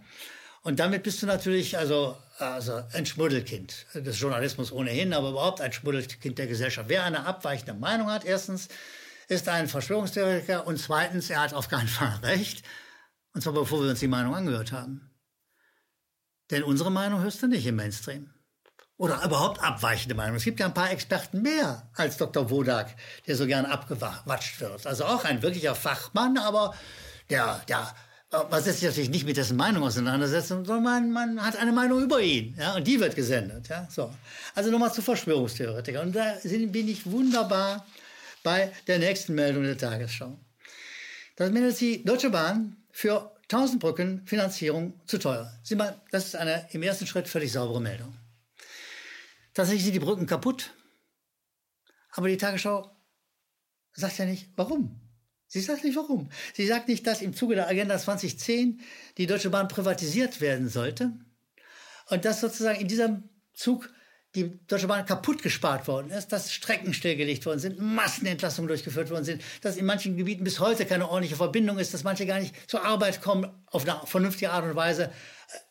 Und 0.61 0.79
damit 0.79 1.03
bist 1.03 1.21
du 1.21 1.25
natürlich, 1.25 1.77
also, 1.77 2.17
also 2.37 2.81
ein 2.93 3.05
Schmuddelkind 3.05 3.85
des 3.95 4.17
Journalismus 4.17 4.71
ohnehin, 4.71 5.13
aber 5.13 5.31
überhaupt 5.31 5.59
ein 5.59 5.73
Schmuddelkind 5.73 6.37
der 6.37 6.47
Gesellschaft. 6.47 6.87
Wer 6.87 7.03
eine 7.03 7.25
abweichende 7.25 7.73
Meinung 7.73 8.09
hat, 8.09 8.23
erstens, 8.23 8.69
ist 9.27 9.49
ein 9.49 9.67
Verschwörungstheoretiker 9.67 10.65
und 10.65 10.79
zweitens, 10.79 11.29
er 11.29 11.41
hat 11.41 11.53
auf 11.53 11.67
keinen 11.67 11.89
Fall 11.89 12.17
recht. 12.23 12.63
Und 13.33 13.41
zwar 13.41 13.53
bevor 13.53 13.81
wir 13.81 13.89
uns 13.89 13.99
die 13.99 14.07
Meinung 14.07 14.35
angehört 14.35 14.71
haben. 14.71 15.12
Denn 16.51 16.63
unsere 16.63 16.91
Meinung 16.91 17.21
hörst 17.21 17.41
du 17.41 17.47
nicht 17.47 17.65
im 17.65 17.75
Mainstream. 17.75 18.29
Oder 18.97 19.23
überhaupt 19.23 19.61
abweichende 19.61 20.15
Meinung. 20.15 20.35
Es 20.35 20.43
gibt 20.43 20.59
ja 20.59 20.67
ein 20.67 20.73
paar 20.73 20.91
Experten 20.91 21.41
mehr 21.41 21.89
als 21.95 22.17
Dr. 22.17 22.49
Wodak, 22.49 22.95
der 23.27 23.35
so 23.35 23.47
gern 23.47 23.65
abgewatscht 23.65 24.59
wird. 24.59 24.85
Also 24.85 25.05
auch 25.05 25.25
ein 25.25 25.41
wirklicher 25.41 25.75
Fachmann, 25.75 26.37
aber 26.37 26.75
der, 27.29 27.61
der 27.67 27.93
man 28.49 28.63
setzt 28.63 28.79
sich 28.79 28.89
natürlich 28.89 29.09
nicht 29.09 29.25
mit 29.25 29.37
dessen 29.37 29.57
Meinung 29.57 29.83
auseinandersetzen, 29.83 30.65
sondern 30.65 30.83
man, 30.83 31.11
man 31.11 31.45
hat 31.45 31.55
eine 31.55 31.71
Meinung 31.71 32.01
über 32.01 32.19
ihn. 32.19 32.55
Ja, 32.57 32.75
und 32.75 32.87
die 32.87 32.99
wird 32.99 33.15
gesendet. 33.15 33.67
Ja, 33.67 33.87
so. 33.91 34.11
Also 34.55 34.71
nochmal 34.71 34.91
zu 34.91 35.03
Verschwörungstheoretikern. 35.03 36.07
Und 36.07 36.15
da 36.15 36.37
bin 36.43 36.87
ich 36.87 37.05
wunderbar 37.05 37.85
bei 38.41 38.71
der 38.87 38.99
nächsten 38.99 39.35
Meldung 39.35 39.63
der 39.63 39.77
Tagesschau. 39.77 40.37
Das 41.35 41.51
meldet 41.51 41.79
die 41.79 42.03
Deutsche 42.03 42.29
Bahn 42.29 42.77
für 42.91 43.31
1000 43.53 43.79
Brücken, 43.79 44.25
Finanzierung 44.25 44.99
zu 45.05 45.19
teuer. 45.19 45.51
Sieh 45.61 45.75
mal, 45.75 46.01
das 46.11 46.25
ist 46.25 46.35
eine 46.35 46.67
im 46.71 46.81
ersten 46.81 47.05
Schritt 47.05 47.27
völlig 47.27 47.51
saubere 47.51 47.81
Meldung. 47.81 48.13
Tatsächlich 49.53 49.83
sind 49.83 49.93
die 49.93 49.99
Brücken 49.99 50.25
kaputt, 50.25 50.73
aber 52.11 52.29
die 52.29 52.37
Tagesschau 52.37 52.89
sagt 53.93 54.17
ja 54.17 54.25
nicht, 54.25 54.49
warum. 54.55 54.99
Sie 55.47 55.61
sagt 55.61 55.83
nicht, 55.83 55.95
warum. 55.95 56.29
Sie 56.55 56.65
sagt 56.65 56.87
nicht, 56.87 57.05
dass 57.05 57.21
im 57.21 57.35
Zuge 57.35 57.53
der 57.53 57.67
Agenda 57.67 57.99
2010 57.99 58.81
die 59.17 59.27
Deutsche 59.27 59.51
Bahn 59.51 59.67
privatisiert 59.67 60.41
werden 60.41 60.67
sollte 60.67 61.13
und 62.07 62.25
dass 62.25 62.41
sozusagen 62.41 62.81
in 62.81 62.87
diesem 62.87 63.29
Zug 63.53 63.93
die 64.35 64.59
Deutsche 64.67 64.87
Bahn 64.87 65.05
kaputt 65.05 65.43
gespart 65.43 65.87
worden 65.87 66.09
ist, 66.09 66.29
dass 66.29 66.51
Strecken 66.51 66.93
stillgelegt 66.93 67.45
worden 67.45 67.59
sind, 67.59 67.79
Massenentlassungen 67.79 68.67
durchgeführt 68.67 69.11
worden 69.11 69.25
sind, 69.25 69.43
dass 69.61 69.77
in 69.77 69.85
manchen 69.85 70.17
Gebieten 70.17 70.43
bis 70.43 70.59
heute 70.59 70.85
keine 70.85 71.07
ordentliche 71.07 71.35
Verbindung 71.35 71.77
ist, 71.77 71.93
dass 71.93 72.03
manche 72.03 72.25
gar 72.25 72.39
nicht 72.39 72.55
zur 72.69 72.83
Arbeit 72.83 73.21
kommen 73.21 73.49
auf 73.67 73.87
eine 73.87 73.99
vernünftige 74.05 74.51
Art 74.51 74.65
und 74.65 74.75
Weise. 74.75 75.11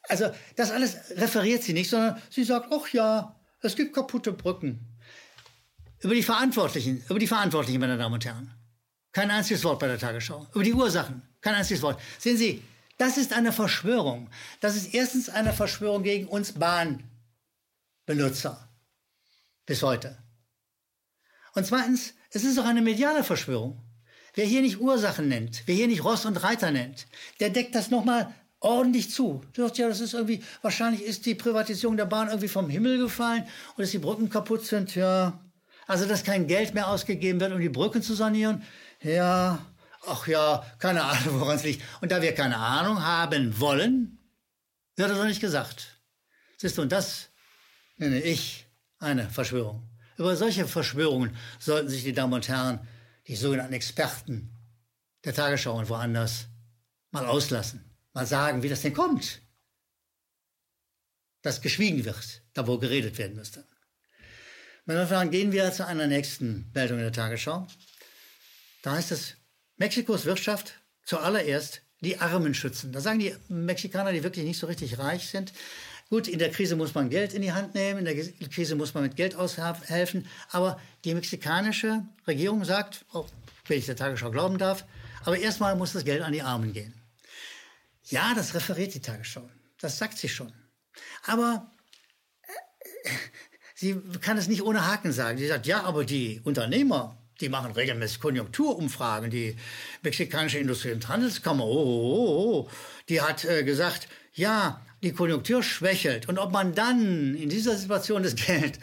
Also 0.09 0.31
das 0.57 0.71
alles 0.71 0.97
referiert 1.16 1.64
sie 1.64 1.73
nicht, 1.73 1.90
sondern 1.90 2.21
sie 2.31 2.45
sagt, 2.45 2.69
ach 2.73 2.88
ja, 2.92 3.35
es 3.62 3.75
gibt 3.75 3.95
kaputte 3.95 4.33
Brücken. 4.33 4.81
Über 6.00 6.14
die 6.14 6.23
Verantwortlichen, 6.23 7.02
über 7.09 7.19
die 7.19 7.26
Verantwortlichen, 7.26 7.81
meine 7.81 7.97
Damen 7.97 8.14
und 8.14 8.25
Herren. 8.25 8.52
Kein 9.12 9.31
einziges 9.31 9.62
Wort 9.64 9.78
bei 9.78 9.88
der 9.88 9.99
Tagesschau. 9.99 10.47
Über 10.54 10.64
die 10.64 10.73
Ursachen. 10.73 11.23
Kein 11.40 11.54
einziges 11.54 11.83
Wort. 11.83 12.00
Sehen 12.19 12.37
Sie, 12.37 12.62
das 12.99 13.19
ist 13.19 13.33
eine 13.33 13.52
Verschwörung. 13.52 14.31
Das 14.61 14.75
ist 14.75 14.95
erstens 14.95 15.28
eine 15.28 15.52
Verschwörung 15.52 16.02
gegen 16.02 16.26
uns 16.28 16.52
Bahn. 16.52 17.04
Benutzer. 18.12 18.69
Bis 19.64 19.83
heute. 19.83 20.19
Und 21.54 21.66
zweitens, 21.66 22.12
es 22.31 22.45
ist 22.45 22.59
auch 22.59 22.66
eine 22.66 22.83
mediale 22.83 23.25
Verschwörung. 23.25 23.83
Wer 24.35 24.45
hier 24.45 24.61
nicht 24.61 24.81
Ursachen 24.83 25.28
nennt, 25.28 25.62
wer 25.64 25.75
hier 25.75 25.87
nicht 25.87 26.04
Ross 26.04 26.26
und 26.26 26.37
Reiter 26.37 26.71
nennt, 26.73 27.07
der 27.40 27.49
deckt 27.49 27.75
das 27.75 27.90
nochmal 27.90 28.35
ordentlich 28.61 29.11
zu. 29.11 29.40
Der 29.57 29.64
sagt, 29.64 29.78
ja, 29.78 29.88
das 29.88 30.00
ist 30.00 30.12
irgendwie, 30.12 30.45
wahrscheinlich 30.61 31.02
ist 31.02 31.25
die 31.25 31.35
Privatisierung 31.35 31.97
der 31.97 32.04
Bahn 32.04 32.28
irgendwie 32.28 32.49
vom 32.49 32.69
Himmel 32.69 32.99
gefallen 32.99 33.45
und 33.76 33.81
dass 33.81 33.92
die 33.92 33.99
Brücken 33.99 34.28
kaputt 34.28 34.66
sind, 34.66 34.95
ja. 34.95 35.40
Also, 35.87 36.04
dass 36.04 36.23
kein 36.23 36.47
Geld 36.47 36.75
mehr 36.75 36.88
ausgegeben 36.88 37.40
wird, 37.40 37.52
um 37.52 37.61
die 37.61 37.71
Brücken 37.71 38.02
zu 38.02 38.12
sanieren, 38.12 38.62
ja. 39.00 39.64
Ach 40.07 40.26
ja, 40.26 40.66
keine 40.78 41.02
Ahnung, 41.04 41.40
woran 41.40 41.57
es 41.57 41.64
liegt. 41.64 41.83
Und 42.02 42.12
da 42.12 42.21
wir 42.21 42.35
keine 42.35 42.59
Ahnung 42.59 43.02
haben 43.02 43.59
wollen, 43.59 44.19
wird 44.97 45.09
das 45.09 45.16
doch 45.16 45.25
nicht 45.25 45.40
gesagt. 45.40 45.99
Siehst 46.59 46.76
du, 46.76 46.83
und 46.83 46.92
das 46.92 47.31
nenne 47.96 48.20
ich 48.20 48.66
eine 48.99 49.28
Verschwörung. 49.28 49.88
Über 50.16 50.37
solche 50.37 50.66
Verschwörungen 50.66 51.37
sollten 51.58 51.88
sich 51.88 52.04
die 52.04 52.12
Damen 52.12 52.34
und 52.34 52.49
Herren, 52.49 52.87
die 53.26 53.37
sogenannten 53.37 53.72
Experten 53.72 54.50
der 55.25 55.34
Tagesschau 55.34 55.78
und 55.78 55.88
woanders, 55.88 56.46
mal 57.11 57.26
auslassen. 57.26 57.84
Mal 58.12 58.26
sagen, 58.26 58.62
wie 58.62 58.68
das 58.68 58.82
denn 58.82 58.92
kommt. 58.92 59.40
Dass 61.42 61.62
geschwiegen 61.62 62.04
wird, 62.04 62.42
da 62.52 62.66
wo 62.66 62.78
geredet 62.78 63.18
werden 63.18 63.37
müsste. 63.37 63.66
Meine 64.84 64.99
Damen 64.99 65.08
und 65.08 65.16
Herren, 65.16 65.30
gehen 65.30 65.52
wir 65.52 65.72
zu 65.72 65.87
einer 65.87 66.06
nächsten 66.06 66.70
Meldung 66.75 66.99
in 66.99 67.04
der 67.04 67.12
Tagesschau. 67.12 67.66
Da 68.82 68.92
heißt 68.92 69.12
es, 69.12 69.37
Mexikos 69.76 70.25
Wirtschaft 70.25 70.75
zuallererst 71.04 71.82
die 72.00 72.18
Armen 72.18 72.54
schützen. 72.54 72.92
Da 72.92 73.00
sagen 73.00 73.20
die 73.20 73.34
Mexikaner, 73.49 74.12
die 74.12 74.25
wirklich 74.25 74.44
nicht 74.44 74.58
so 74.58 74.66
richtig 74.66 74.99
reich 74.99 75.28
sind, 75.28 75.52
Gut, 76.12 76.28
in 76.28 76.38
der 76.38 76.50
Krise 76.50 76.76
muss 76.76 76.95
man 76.95 77.09
Geld 77.09 77.33
in 77.33 77.40
die 77.40 77.52
Hand 77.52 77.75
nehmen, 77.75 78.04
in 78.04 78.04
der 78.04 78.49
Krise 78.50 78.76
muss 78.76 78.92
man 78.92 79.02
mit 79.02 79.16
Geld 79.16 79.35
aushelfen, 79.35 80.26
aber 80.50 80.78
die 81.07 81.14
mexikanische 81.14 82.04
Regierung 82.26 82.66
sagt, 82.66 83.07
oh, 83.14 83.25
wenn 83.66 83.78
ich 83.78 83.87
der 83.87 83.97
Tagesschau 83.97 84.31
glauben 84.31 84.59
darf, 84.59 84.85
aber 85.25 85.38
erstmal 85.38 85.75
muss 85.75 85.95
das 85.95 86.04
Geld 86.04 86.21
an 86.21 86.35
die 86.35 86.42
Armen 86.42 86.75
gehen. 86.75 86.92
Ja, 88.11 88.35
das 88.35 88.52
referiert 88.52 88.92
die 88.92 89.00
Tagesschau, 89.00 89.49
das 89.81 89.97
sagt 89.97 90.19
sie 90.19 90.28
schon. 90.28 90.52
Aber 91.25 91.71
äh, 92.42 93.09
sie 93.75 93.99
kann 94.21 94.37
es 94.37 94.49
nicht 94.49 94.61
ohne 94.61 94.87
Haken 94.87 95.12
sagen. 95.12 95.38
Sie 95.38 95.47
sagt, 95.47 95.66
ja, 95.66 95.83
aber 95.83 96.04
die 96.04 96.42
Unternehmer, 96.45 97.16
die 97.40 97.49
machen 97.49 97.73
regelmäßig 97.73 98.21
Konjunkturumfragen. 98.21 99.31
Die 99.31 99.57
mexikanische 100.02 100.59
Industrie- 100.59 100.92
und 100.92 101.09
Handelskammer, 101.09 101.64
oh, 101.64 101.71
oh, 101.71 102.04
oh, 102.04 102.66
oh 102.66 102.71
die 103.09 103.23
hat 103.23 103.47
äh, 103.47 103.64
gesagt, 103.64 104.09
ja, 104.35 104.83
die 105.02 105.12
Konjunktur 105.12 105.62
schwächelt 105.62 106.28
und 106.28 106.38
ob 106.38 106.52
man 106.52 106.75
dann 106.75 107.35
in 107.35 107.49
dieser 107.49 107.76
Situation 107.76 108.23
das 108.23 108.35
Geld 108.47 108.78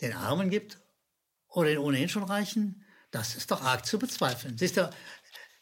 den 0.00 0.12
Armen 0.12 0.50
gibt 0.50 0.78
oder 1.48 1.68
den 1.68 1.78
ohnehin 1.78 2.08
schon 2.08 2.24
Reichen, 2.24 2.84
das 3.10 3.34
ist 3.34 3.50
doch 3.50 3.62
arg 3.62 3.86
zu 3.86 3.98
bezweifeln. 3.98 4.58
Siehst 4.58 4.76
du, 4.76 4.90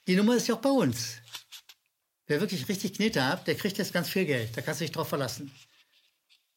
die 0.07 0.17
Nummer 0.17 0.37
ist 0.37 0.49
ja 0.49 0.55
auch 0.55 0.61
bei 0.61 0.71
uns. 0.71 1.17
Wer 2.27 2.41
wirklich 2.41 2.69
richtig 2.69 2.95
Knete 2.95 3.25
hat, 3.25 3.47
der 3.47 3.57
kriegt 3.57 3.77
jetzt 3.79 3.93
ganz 3.93 4.09
viel 4.09 4.25
Geld. 4.25 4.57
Da 4.57 4.63
kannst 4.63 4.81
du 4.81 4.85
dich 4.85 4.93
drauf 4.93 5.09
verlassen. 5.09 5.53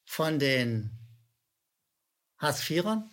Von 0.06 0.38
den 0.38 0.92
Hartz-IVern 2.38 3.10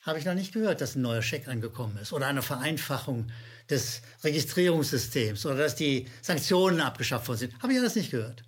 habe 0.00 0.18
ich 0.18 0.24
noch 0.24 0.34
nicht 0.34 0.54
gehört, 0.54 0.80
dass 0.80 0.96
ein 0.96 1.02
neuer 1.02 1.22
Scheck 1.22 1.46
angekommen 1.46 1.98
ist 1.98 2.12
oder 2.12 2.26
eine 2.26 2.42
Vereinfachung 2.42 3.30
des 3.68 4.00
Registrierungssystems 4.24 5.44
oder 5.44 5.56
dass 5.56 5.76
die 5.76 6.08
Sanktionen 6.22 6.80
abgeschafft 6.80 7.28
worden 7.28 7.38
sind. 7.38 7.62
Habe 7.62 7.74
ich 7.74 7.78
alles 7.78 7.96
nicht 7.96 8.10
gehört. 8.10 8.42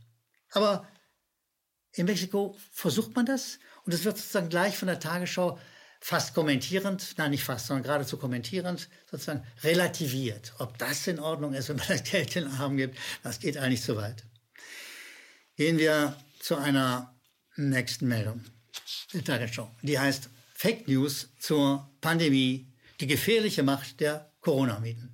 Aber 0.53 0.87
in 1.95 2.07
Mexiko 2.07 2.57
versucht 2.71 3.15
man 3.15 3.27
das 3.27 3.59
und 3.85 3.93
es 3.93 4.05
wird 4.05 4.17
sozusagen 4.17 4.49
gleich 4.49 4.77
von 4.77 4.89
der 4.89 5.01
Tagesschau 5.01 5.59
fast 6.01 6.35
kommentierend, 6.35 7.15
nein, 7.17 7.31
nicht 7.31 7.45
fast, 7.45 7.67
sondern 7.67 7.85
geradezu 7.85 8.17
kommentierend, 8.17 8.89
sozusagen 9.11 9.47
relativiert. 9.63 10.53
Ob 10.59 10.77
das 10.79 11.07
in 11.07 11.21
Ordnung 11.21 11.55
ist, 11.55 11.69
wenn 11.69 11.77
man 11.77 11.87
das 11.89 12.03
Geld 12.03 12.35
den 12.35 12.49
Arm 12.49 12.77
gibt, 12.77 12.99
das 13.23 13.39
geht 13.39 13.57
eigentlich 13.57 13.83
zu 13.83 13.97
weit. 13.97 14.25
Gehen 15.57 15.79
wir 15.79 16.17
zu 16.41 16.57
einer 16.57 17.15
nächsten 17.57 18.09
Meldung 18.09 18.45
der 19.13 19.25
Tagesschau. 19.25 19.71
Die 19.83 19.99
heißt 19.99 20.29
Fake 20.55 20.89
News 20.89 21.29
zur 21.39 21.89
Pandemie, 22.01 22.73
die 23.01 23.07
gefährliche 23.07 23.63
Macht 23.63 24.01
der 24.01 24.33
Corona-Mieten. 24.41 25.13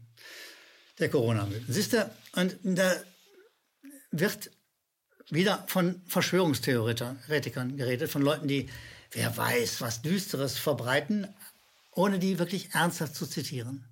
Der 0.98 1.10
Corona-Mieten. 1.10 1.66
Siehst 1.72 1.92
du, 1.92 2.10
und 2.32 2.56
da 2.62 2.94
wird 4.10 4.50
wieder 5.30 5.64
von 5.66 6.00
Verschwörungstheoretikern 6.06 7.76
geredet, 7.76 8.10
von 8.10 8.22
Leuten, 8.22 8.48
die, 8.48 8.68
wer 9.12 9.36
weiß, 9.36 9.80
was 9.80 10.02
Düsteres 10.02 10.58
verbreiten, 10.58 11.26
ohne 11.92 12.18
die 12.18 12.38
wirklich 12.38 12.74
ernsthaft 12.74 13.14
zu 13.14 13.26
zitieren, 13.26 13.84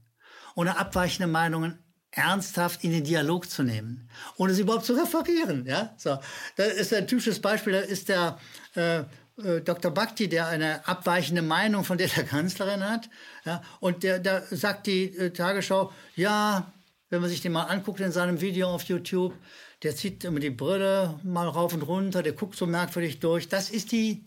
ohne 0.54 0.78
abweichende 0.78 1.26
Meinungen 1.26 1.78
ernsthaft 2.10 2.82
in 2.82 2.92
den 2.92 3.04
Dialog 3.04 3.50
zu 3.50 3.62
nehmen, 3.62 4.08
ohne 4.36 4.54
sie 4.54 4.62
überhaupt 4.62 4.86
zu 4.86 4.94
referieren. 4.94 5.66
Ja? 5.66 5.94
So, 5.98 6.18
das 6.56 6.72
ist 6.72 6.94
ein 6.94 7.06
typisches 7.06 7.40
Beispiel, 7.40 7.74
da 7.74 7.80
ist 7.80 8.08
der 8.08 8.38
äh, 8.74 9.00
äh, 9.42 9.60
Dr. 9.60 9.90
Bhakti, 9.90 10.28
der 10.28 10.46
eine 10.48 10.86
abweichende 10.88 11.42
Meinung 11.42 11.84
von 11.84 11.98
der 11.98 12.08
der 12.08 12.24
Kanzlerin 12.24 12.88
hat, 12.88 13.10
ja, 13.44 13.62
und 13.80 14.02
der, 14.02 14.18
da 14.18 14.42
sagt 14.50 14.86
die 14.86 15.14
äh, 15.16 15.30
Tagesschau, 15.30 15.92
ja, 16.14 16.72
wenn 17.10 17.20
man 17.20 17.30
sich 17.30 17.42
den 17.42 17.52
mal 17.52 17.64
anguckt 17.64 18.00
in 18.00 18.12
seinem 18.12 18.40
Video 18.40 18.68
auf 18.68 18.84
YouTube, 18.84 19.34
der 19.82 19.94
zieht 19.94 20.24
immer 20.24 20.40
die 20.40 20.50
Brille 20.50 21.20
mal 21.22 21.48
rauf 21.48 21.74
und 21.74 21.82
runter, 21.82 22.22
der 22.22 22.32
guckt 22.32 22.56
so 22.56 22.66
merkwürdig 22.66 23.20
durch. 23.20 23.48
Das 23.48 23.70
ist 23.70 23.92
die 23.92 24.26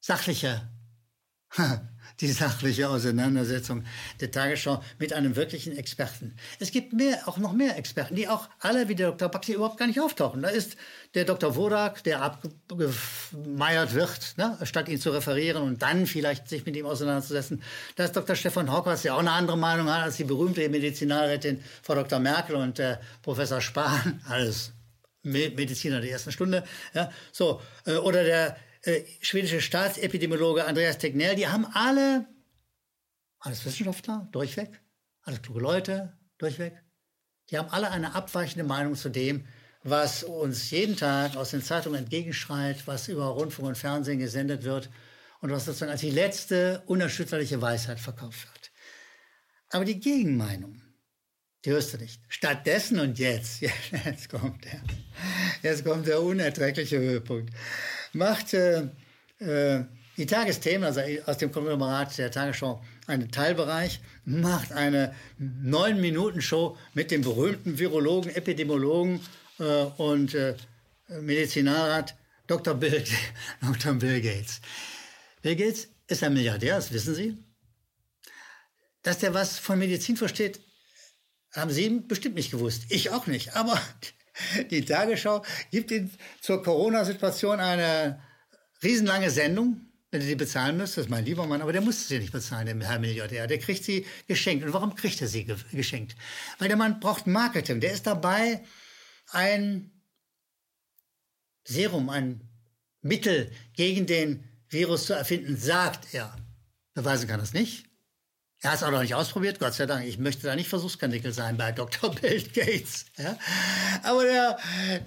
sachliche 0.00 0.68
die 2.20 2.30
sachliche 2.30 2.88
Auseinandersetzung 2.88 3.84
der 4.20 4.30
Tagesschau 4.30 4.82
mit 4.98 5.12
einem 5.12 5.36
wirklichen 5.36 5.76
Experten. 5.76 6.36
Es 6.58 6.70
gibt 6.70 6.92
mehr, 6.92 7.26
auch 7.26 7.38
noch 7.38 7.52
mehr 7.52 7.76
Experten, 7.76 8.14
die 8.14 8.28
auch 8.28 8.48
alle 8.58 8.88
wie 8.88 8.94
der 8.94 9.10
Dr. 9.12 9.28
Baxi 9.28 9.54
überhaupt 9.54 9.78
gar 9.78 9.86
nicht 9.86 10.00
auftauchen. 10.00 10.42
Da 10.42 10.48
ist 10.48 10.76
der 11.14 11.24
Dr. 11.24 11.56
Wodak, 11.56 12.04
der 12.04 12.22
abgemeiert 12.22 13.94
wird, 13.94 14.34
ne, 14.36 14.58
statt 14.62 14.88
ihn 14.88 15.00
zu 15.00 15.10
referieren 15.10 15.62
und 15.62 15.82
dann 15.82 16.06
vielleicht 16.06 16.48
sich 16.48 16.66
mit 16.66 16.76
ihm 16.76 16.86
auseinanderzusetzen. 16.86 17.62
Da 17.96 18.04
ist 18.04 18.16
Dr. 18.16 18.36
Stefan 18.36 18.72
Hockers, 18.72 19.02
der 19.02 19.14
auch 19.14 19.20
eine 19.20 19.32
andere 19.32 19.58
Meinung 19.58 19.88
hat 19.88 20.02
als 20.02 20.16
die 20.16 20.24
berühmte 20.24 20.68
Medizinalrätin 20.68 21.62
Frau 21.82 21.94
Dr. 21.94 22.18
Merkel 22.18 22.56
und 22.56 22.78
der 22.78 23.00
Professor 23.22 23.60
Spahn, 23.60 24.20
alles 24.28 24.72
Mediziner 25.22 26.00
der 26.00 26.10
ersten 26.10 26.32
Stunde. 26.32 26.64
Ja, 26.94 27.10
so, 27.32 27.60
äh, 27.86 27.96
oder 27.96 28.24
der 28.24 28.56
äh, 28.82 29.04
schwedische 29.20 29.60
Staatsepidemiologe 29.60 30.64
Andreas 30.64 30.98
Tegnell, 30.98 31.36
die 31.36 31.48
haben 31.48 31.66
alle, 31.72 32.26
alles 33.38 33.64
Wissenschaftler, 33.64 34.28
durchweg, 34.32 34.80
alles 35.22 35.42
kluge 35.42 35.60
Leute, 35.60 36.18
durchweg, 36.38 36.74
die 37.50 37.58
haben 37.58 37.68
alle 37.68 37.90
eine 37.90 38.14
abweichende 38.14 38.64
Meinung 38.64 38.94
zu 38.94 39.08
dem, 39.08 39.46
was 39.82 40.24
uns 40.24 40.70
jeden 40.70 40.96
Tag 40.96 41.36
aus 41.36 41.50
den 41.50 41.62
Zeitungen 41.62 42.00
entgegenschreit, 42.00 42.86
was 42.86 43.08
über 43.08 43.26
Rundfunk 43.26 43.68
und 43.68 43.78
Fernsehen 43.78 44.18
gesendet 44.18 44.64
wird 44.64 44.90
und 45.40 45.50
was 45.50 45.64
sozusagen 45.64 45.92
als 45.92 46.02
die 46.02 46.10
letzte 46.10 46.82
unerschütterliche 46.86 47.60
Weisheit 47.60 47.98
verkauft 47.98 48.46
wird. 48.46 48.70
Aber 49.70 49.84
die 49.84 50.00
Gegenmeinung, 50.00 50.82
die 51.64 51.70
hörst 51.70 51.94
du 51.94 51.98
nicht. 51.98 52.20
Stattdessen 52.28 52.98
und 53.00 53.18
jetzt, 53.18 53.60
jetzt 54.04 54.28
kommt 54.28 54.64
der, 54.64 54.82
jetzt 55.62 55.84
kommt 55.84 56.06
der 56.06 56.22
unerträgliche 56.22 56.98
Höhepunkt 56.98 57.54
macht 58.12 58.54
äh, 58.54 58.88
die 60.16 60.26
Tagesthemen, 60.26 60.84
also 60.84 61.00
aus 61.26 61.38
dem 61.38 61.50
Konglomerat 61.50 62.18
der 62.18 62.30
Tagesschau, 62.30 62.82
einen 63.06 63.30
Teilbereich, 63.30 64.00
macht 64.24 64.72
eine 64.72 65.14
neun 65.38 66.00
Minuten 66.00 66.42
Show 66.42 66.76
mit 66.94 67.10
dem 67.10 67.22
berühmten 67.22 67.78
Virologen, 67.78 68.34
Epidemiologen 68.34 69.20
äh, 69.58 69.62
und 69.64 70.34
äh, 70.34 70.56
Medizinalrat 71.08 72.16
Dr. 72.46 72.74
Bill, 72.74 73.04
Dr. 73.62 73.94
Bill 73.94 74.20
Gates. 74.20 74.60
Bill 75.42 75.56
Gates 75.56 75.88
ist 76.06 76.22
ein 76.22 76.34
Milliardär, 76.34 76.76
das 76.76 76.92
wissen 76.92 77.14
Sie. 77.14 77.38
Dass 79.02 79.18
der 79.18 79.32
was 79.32 79.58
von 79.58 79.78
Medizin 79.78 80.16
versteht, 80.16 80.60
haben 81.52 81.70
Sie 81.70 81.88
bestimmt 81.88 82.34
nicht 82.34 82.50
gewusst. 82.50 82.82
Ich 82.90 83.10
auch 83.10 83.26
nicht. 83.26 83.56
Aber 83.56 83.80
die 84.70 84.84
Tagesschau 84.84 85.44
gibt 85.70 85.90
Ihnen 85.90 86.10
zur 86.40 86.62
Corona-Situation 86.62 87.60
eine 87.60 88.22
riesenlange 88.82 89.30
Sendung, 89.30 89.90
wenn 90.10 90.20
du 90.20 90.26
die 90.26 90.34
bezahlen 90.34 90.76
müsst, 90.76 90.96
das 90.96 91.04
ist 91.04 91.10
mein 91.10 91.24
lieber 91.24 91.46
Mann, 91.46 91.62
aber 91.62 91.72
der 91.72 91.82
muss 91.82 92.08
sie 92.08 92.18
nicht 92.18 92.32
bezahlen, 92.32 92.66
der 92.66 92.88
Herr 92.88 92.98
Milliardär. 92.98 93.46
Der 93.46 93.58
kriegt 93.58 93.84
sie 93.84 94.06
geschenkt. 94.26 94.64
Und 94.64 94.72
warum 94.72 94.96
kriegt 94.96 95.20
er 95.20 95.28
sie 95.28 95.44
geschenkt? 95.72 96.16
Weil 96.58 96.68
der 96.68 96.76
Mann 96.76 96.98
braucht 96.98 97.28
Marketing. 97.28 97.80
Der 97.80 97.92
ist 97.92 98.06
dabei, 98.06 98.64
ein 99.30 99.92
Serum, 101.64 102.08
ein 102.08 102.48
Mittel 103.02 103.52
gegen 103.74 104.06
den 104.06 104.44
Virus 104.68 105.06
zu 105.06 105.12
erfinden, 105.12 105.56
sagt 105.56 106.12
er. 106.12 106.36
Beweisen 106.94 107.28
kann 107.28 107.40
es 107.40 107.52
nicht. 107.52 107.89
Er 108.62 108.72
hat 108.72 108.76
es 108.76 108.82
auch 108.82 108.90
noch 108.90 109.00
nicht 109.00 109.14
ausprobiert, 109.14 109.58
Gott 109.58 109.72
sei 109.72 109.86
Dank. 109.86 110.04
Ich 110.04 110.18
möchte 110.18 110.46
da 110.46 110.54
nicht 110.54 110.68
Versuchskanickel 110.68 111.32
sein 111.32 111.56
bei 111.56 111.72
Dr. 111.72 112.14
Bill 112.14 112.42
Gates. 112.42 113.06
Ja? 113.16 113.38
Aber 114.02 114.22
der, 114.24 114.58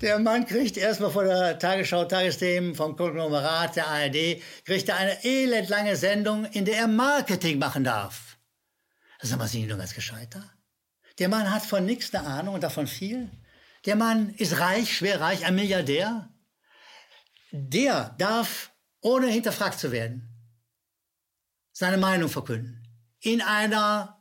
der 0.02 0.18
Mann 0.18 0.48
kriegt 0.48 0.76
erstmal 0.76 1.12
von 1.12 1.26
der 1.26 1.60
Tagesschau, 1.60 2.06
Tagesthemen, 2.06 2.74
vom 2.74 2.96
Konglomerat 2.96 3.76
der 3.76 3.88
ARD, 3.88 4.42
kriegt 4.66 4.90
er 4.90 4.98
eine 4.98 5.24
elendlange 5.24 5.96
Sendung, 5.96 6.46
in 6.46 6.66
der 6.66 6.78
er 6.78 6.88
Marketing 6.88 7.60
machen 7.60 7.84
darf. 7.84 8.40
Das 9.20 9.30
ist 9.30 9.36
aber 9.36 9.44
nicht 9.44 9.70
nur 9.70 9.78
ganz 9.78 9.94
gescheit 9.94 10.34
da. 10.34 10.44
Der 11.20 11.30
Mann 11.30 11.54
hat 11.54 11.64
von 11.64 11.86
nichts 11.86 12.14
eine 12.16 12.26
Ahnung 12.26 12.56
und 12.56 12.64
davon 12.64 12.88
viel. 12.88 13.30
Der 13.86 13.96
Mann 13.96 14.32
ist 14.32 14.60
reich, 14.60 14.98
schwer 14.98 15.22
reich, 15.22 15.46
ein 15.46 15.54
Milliardär. 15.54 16.28
Der 17.52 18.16
darf, 18.18 18.72
ohne 19.00 19.28
hinterfragt 19.28 19.80
zu 19.80 19.92
werden, 19.92 20.28
seine 21.72 21.98
Meinung 21.98 22.30
verkünden 22.30 22.83
in 23.24 23.42
einer 23.42 24.20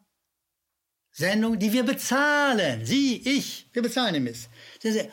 Sendung, 1.11 1.59
die 1.59 1.73
wir 1.73 1.83
bezahlen. 1.83 2.87
Sie, 2.87 3.17
ich, 3.17 3.69
wir 3.73 3.83
bezahlen 3.83 4.15
den 4.15 4.25
Mist. 4.25 4.49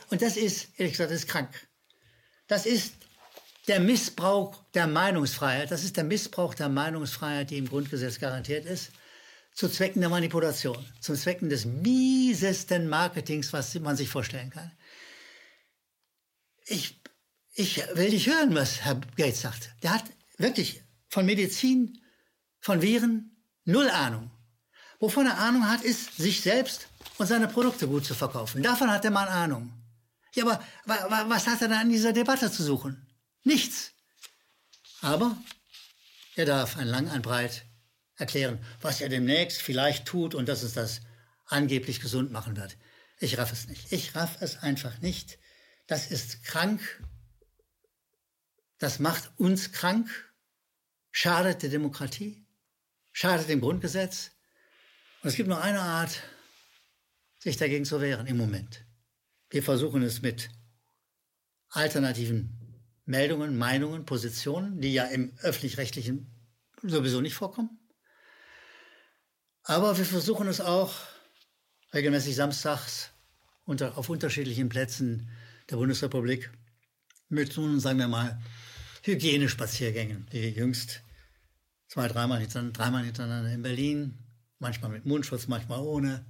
Und 0.10 0.22
das 0.22 0.38
ist, 0.38 0.70
ehrlich 0.78 0.94
gesagt, 0.94 1.12
das 1.12 1.20
ist 1.20 1.28
krank. 1.28 1.68
Das 2.48 2.66
ist 2.66 2.94
der 3.68 3.80
Missbrauch 3.80 4.64
der 4.74 4.88
Meinungsfreiheit. 4.88 5.72
Das 5.72 5.84
ist 5.84 5.98
der 5.98 6.04
Missbrauch 6.04 6.54
der 6.54 6.70
Meinungsfreiheit, 6.70 7.50
die 7.50 7.58
im 7.58 7.68
Grundgesetz 7.68 8.20
garantiert 8.20 8.66
ist, 8.66 8.92
zu 9.54 9.68
Zwecken 9.68 10.02
der 10.02 10.10
Manipulation, 10.10 10.78
zu 11.02 11.16
Zwecken 11.16 11.50
des 11.50 11.66
miesesten 11.66 12.88
Marketings, 12.88 13.52
was 13.52 13.74
man 13.76 13.98
sich 13.98 14.08
vorstellen 14.08 14.52
kann. 14.52 14.72
Ich, 16.66 17.02
ich 17.54 17.78
will 17.96 18.10
nicht 18.10 18.28
hören, 18.28 18.54
was 18.56 18.82
Herr 18.82 19.02
Gates 19.18 19.42
sagt. 19.42 19.74
Der 19.82 19.96
hat 19.96 20.06
wirklich 20.38 20.84
von 21.10 21.26
Medizin, 21.26 22.00
von 22.60 22.82
Viren, 22.82 23.39
Null 23.66 23.90
Ahnung. 23.90 24.32
Wovon 25.00 25.28
er 25.28 25.38
Ahnung 25.38 25.70
hat, 25.70 25.82
ist, 25.82 26.18
sich 26.18 26.42
selbst 26.42 26.88
und 27.18 27.28
seine 27.28 27.48
Produkte 27.48 27.88
gut 27.88 28.06
zu 28.06 28.14
verkaufen. 28.14 28.62
Davon 28.62 28.92
hat 28.92 29.04
der 29.04 29.12
Mann 29.12 29.28
Ahnung. 29.28 29.72
Ja, 30.34 30.44
aber 30.44 31.30
was 31.30 31.48
hat 31.48 31.62
er 31.62 31.70
da 31.70 31.82
in 31.82 31.90
dieser 31.90 32.14
Debatte 32.14 32.52
zu 32.52 32.64
suchen? 32.64 33.08
Nichts. 33.44 33.92
Aber 35.02 35.38
er 36.36 36.46
darf 36.46 36.78
ein 36.78 36.88
lang, 36.88 37.10
ein 37.10 37.22
breit 37.22 37.66
erklären, 38.16 38.60
was 38.82 39.00
er 39.02 39.10
demnächst 39.10 39.62
vielleicht 39.62 40.06
tut 40.06 40.36
und 40.36 40.48
dass 40.48 40.64
es 40.64 40.74
das 40.74 41.02
angeblich 41.46 42.02
gesund 42.02 42.32
machen 42.32 42.58
wird. 42.58 42.78
Ich 43.20 43.38
raff 43.38 43.52
es 43.52 43.68
nicht. 43.68 43.92
Ich 43.92 44.16
raff 44.16 44.38
es 44.42 44.58
einfach 44.62 45.00
nicht. 45.00 45.40
Das 45.88 46.12
ist 46.12 46.44
krank. 46.44 46.82
Das 48.78 49.00
macht 49.00 49.32
uns 49.38 49.72
krank, 49.72 50.10
schadet 51.12 51.64
der 51.64 51.70
Demokratie 51.70 52.46
schadet 53.20 53.50
dem 53.50 53.60
Grundgesetz. 53.60 54.32
Und 55.22 55.28
es 55.28 55.36
gibt 55.36 55.50
nur 55.50 55.62
eine 55.62 55.82
Art, 55.82 56.24
sich 57.38 57.58
dagegen 57.58 57.84
zu 57.84 58.00
wehren 58.00 58.28
im 58.28 58.38
Moment. 58.38 58.86
Wir 59.50 59.62
versuchen 59.62 60.04
es 60.04 60.22
mit 60.22 60.50
alternativen 61.68 62.58
Meldungen, 63.04 63.58
Meinungen, 63.58 64.06
Positionen, 64.06 64.80
die 64.80 64.94
ja 64.94 65.04
im 65.04 65.38
öffentlich-rechtlichen 65.40 66.34
sowieso 66.82 67.20
nicht 67.20 67.34
vorkommen. 67.34 67.78
Aber 69.64 69.98
wir 69.98 70.06
versuchen 70.06 70.48
es 70.48 70.62
auch 70.62 70.94
regelmäßig 71.94 72.38
samstags 72.38 73.12
unter, 73.66 73.98
auf 73.98 74.08
unterschiedlichen 74.08 74.70
Plätzen 74.70 75.30
der 75.70 75.76
Bundesrepublik 75.76 76.52
mit, 77.28 77.58
nun 77.58 77.82
sagen 77.82 78.00
wir 78.00 78.08
mal, 78.08 78.42
Hygienespaziergängen, 79.04 80.26
wie 80.32 80.48
jüngst 80.48 81.04
zwei, 81.90 82.08
dreimal 82.08 82.40
hintereinander, 82.40 82.78
dreimal 82.78 83.04
hintereinander 83.04 83.52
in 83.52 83.62
Berlin, 83.62 84.20
manchmal 84.60 84.92
mit 84.92 85.06
Mundschutz, 85.06 85.48
manchmal 85.48 85.80
ohne, 85.80 86.26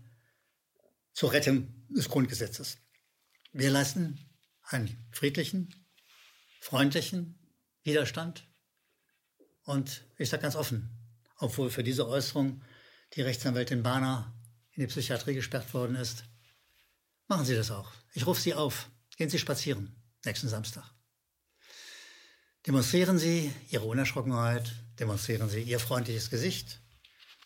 zur 1.13 1.33
Rettung 1.33 1.67
des 1.89 2.09
Grundgesetzes. 2.09 2.77
Wir 3.51 3.69
leisten 3.69 4.19
einen 4.63 4.97
friedlichen, 5.11 5.75
freundlichen 6.61 7.37
Widerstand. 7.83 8.47
Und 9.63 10.03
ich 10.17 10.29
sage 10.29 10.43
ganz 10.43 10.55
offen, 10.55 10.89
obwohl 11.37 11.69
für 11.69 11.83
diese 11.83 12.07
Äußerung 12.07 12.63
die 13.13 13.21
Rechtsanwältin 13.21 13.83
Bahner 13.83 14.33
in 14.71 14.81
die 14.81 14.87
Psychiatrie 14.87 15.33
gesperrt 15.33 15.73
worden 15.73 15.95
ist, 15.95 16.23
machen 17.27 17.45
Sie 17.45 17.55
das 17.55 17.71
auch. 17.71 17.91
Ich 18.13 18.25
rufe 18.25 18.41
Sie 18.41 18.53
auf. 18.53 18.89
Gehen 19.17 19.29
Sie 19.29 19.39
spazieren 19.39 19.95
nächsten 20.23 20.47
Samstag. 20.47 20.98
Demonstrieren 22.69 23.17
Sie 23.17 23.51
Ihre 23.71 23.85
Unerschrockenheit, 23.85 24.71
demonstrieren 24.99 25.49
Sie 25.49 25.63
Ihr 25.63 25.79
freundliches 25.79 26.29
Gesicht, 26.29 26.79